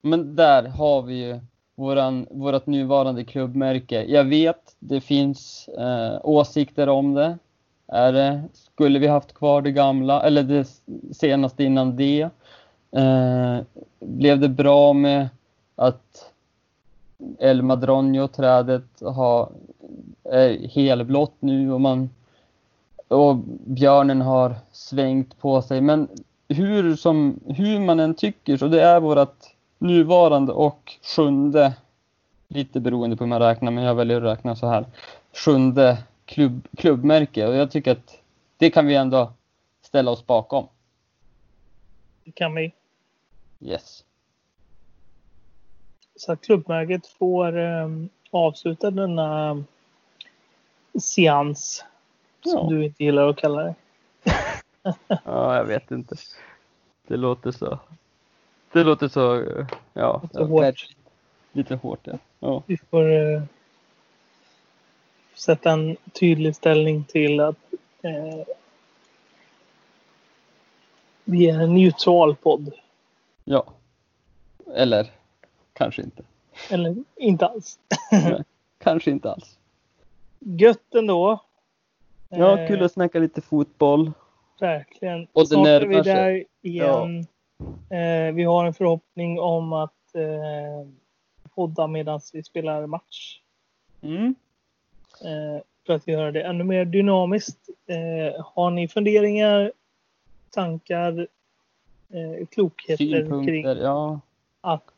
[0.00, 1.40] Men där har vi ju
[1.74, 4.04] våran, vårat nuvarande klubbmärke.
[4.04, 7.38] Jag vet, det finns eh, åsikter om det.
[7.86, 8.42] Är det.
[8.52, 10.68] Skulle vi haft kvar det gamla, eller det
[11.12, 12.28] senaste innan det?
[12.90, 13.58] Eh,
[14.00, 15.28] blev det bra med
[15.76, 16.32] att
[17.38, 19.48] El Madronio trädet har,
[20.24, 22.10] är helblått nu och man
[23.08, 25.80] och björnen har svängt på sig.
[25.80, 26.08] Men
[26.48, 29.44] hur, som, hur man än tycker så det är vårt
[29.78, 31.72] nuvarande och sjunde,
[32.48, 34.86] lite beroende på hur man räknar, men jag väljer att räkna så här,
[35.44, 38.20] sjunde klubb, klubbmärke och jag tycker att
[38.56, 39.32] det kan vi ändå
[39.82, 40.66] ställa oss bakom.
[42.24, 42.72] Det kan vi.
[43.60, 44.04] Yes.
[46.16, 47.88] Så att klubbmärket får eh,
[48.30, 49.64] avsluta denna
[51.00, 51.84] seans.
[52.44, 52.68] Som Ja.
[52.68, 53.74] du inte gillar att kalla det.
[55.24, 56.16] Ja, jag vet inte.
[57.06, 57.78] Det låter så.
[58.72, 60.20] Det låter så, eh, ja.
[60.22, 60.86] Lite hårt.
[61.52, 62.18] Lite hårt, ja.
[62.40, 62.62] ja.
[62.66, 63.42] Vi får eh,
[65.34, 67.56] sätta en tydlig ställning till att
[68.02, 68.46] eh,
[71.24, 72.72] vi är en neutral podd.
[73.44, 73.64] Ja.
[74.74, 75.10] Eller
[75.72, 76.22] kanske inte.
[76.70, 77.78] Eller inte alls.
[78.78, 79.58] Kanske inte alls.
[80.38, 81.38] Gött ändå.
[82.28, 84.12] Ja, Eh, kul att snacka lite fotboll.
[84.60, 85.26] Verkligen.
[85.32, 87.26] Och det Snart är vi där igen.
[87.90, 90.88] Eh, vi har en förhoppning om att eh,
[91.54, 93.40] podda medan vi spelar match.
[94.00, 94.34] Mm.
[95.20, 97.68] Eh, för att göra det ännu mer dynamiskt.
[97.86, 99.72] Eh, har ni funderingar,
[100.50, 101.26] tankar,
[102.08, 104.20] eh, klokheter kring ja.
[104.60, 104.90] att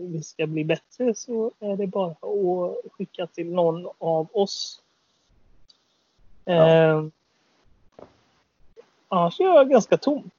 [0.00, 4.82] vi ska bli bättre så är det bara att skicka till någon av oss.
[6.44, 7.04] Eh,
[9.08, 10.30] annars är jag ganska tom.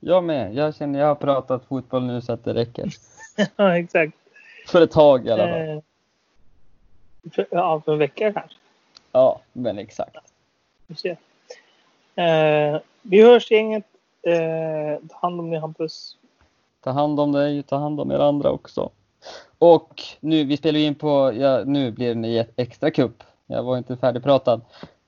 [0.00, 0.54] Jag med.
[0.54, 2.94] Jag känner jag har pratat fotboll nu så att det räcker.
[3.56, 4.12] ja, exakt.
[4.66, 5.82] För ett tag i alla fall.
[7.32, 8.58] För, ja, för en vecka kanske.
[9.12, 10.16] Ja, men exakt.
[10.86, 11.16] Vi får se.
[12.22, 13.84] Eh, vi hörs gänget.
[14.22, 16.16] Eh, ta hand om dig Hampus.
[16.80, 18.90] Ta hand om dig, ta hand om er andra också.
[19.58, 23.22] Och nu, vi spelar in på, ja, nu blir det en extra kupp.
[23.46, 24.60] Jag var inte färdigpratad.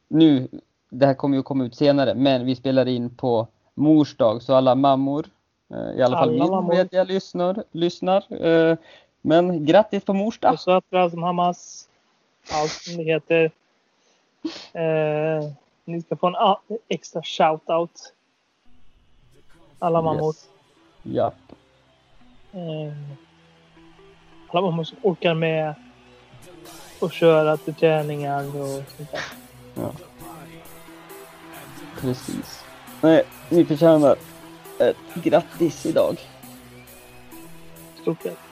[0.08, 0.48] Nu,
[0.88, 4.54] det här kommer ju komma ut senare, men vi spelar in på mors dag, så
[4.54, 5.26] alla mammor,
[5.70, 6.74] eh, i alla fall Alla min mammor.
[6.74, 7.64] vet jag lyssnar.
[7.72, 8.44] lyssnar.
[8.46, 8.76] Eh,
[9.22, 10.52] Men grattis på mors dag!
[10.52, 11.88] Och så att som Hamas.
[12.52, 13.50] Allt som det heter.
[14.72, 15.50] Eh,
[15.84, 18.12] ni ska få en a- extra shout-out.
[19.78, 20.28] Alla mammor.
[20.34, 20.48] Yes.
[21.02, 21.32] Ja,
[22.52, 22.92] Eh,
[24.48, 25.74] alla mammor som orkar med
[27.00, 29.20] och köra till träningar och sånt där.
[29.74, 29.92] ja.
[32.00, 32.64] Precis.
[33.00, 34.16] Nej, ni förtjänar
[34.78, 36.16] ett grattis idag.
[38.02, 38.49] Stort grattis.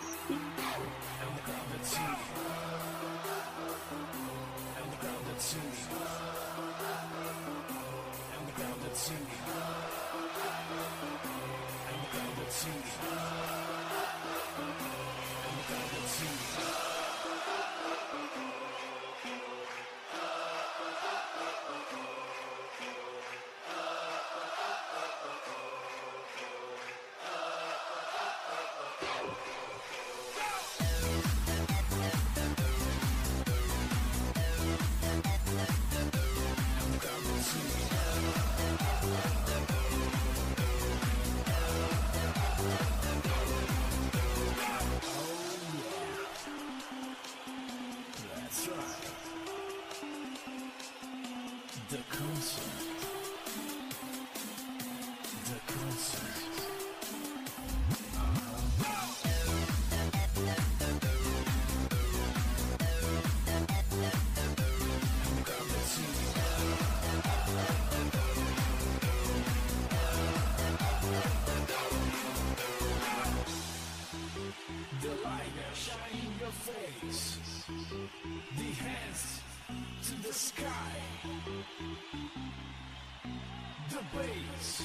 [84.14, 84.82] Bass,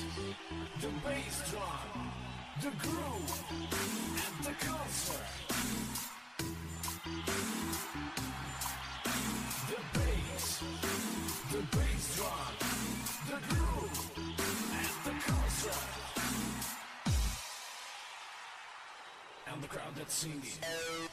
[0.82, 2.12] the bass drum,
[2.62, 5.30] the groove, and the concert.
[9.70, 10.64] The bass,
[11.52, 12.56] the bass drum,
[13.30, 15.88] the groove, and the concert.
[19.52, 21.13] And the crowd that's singing.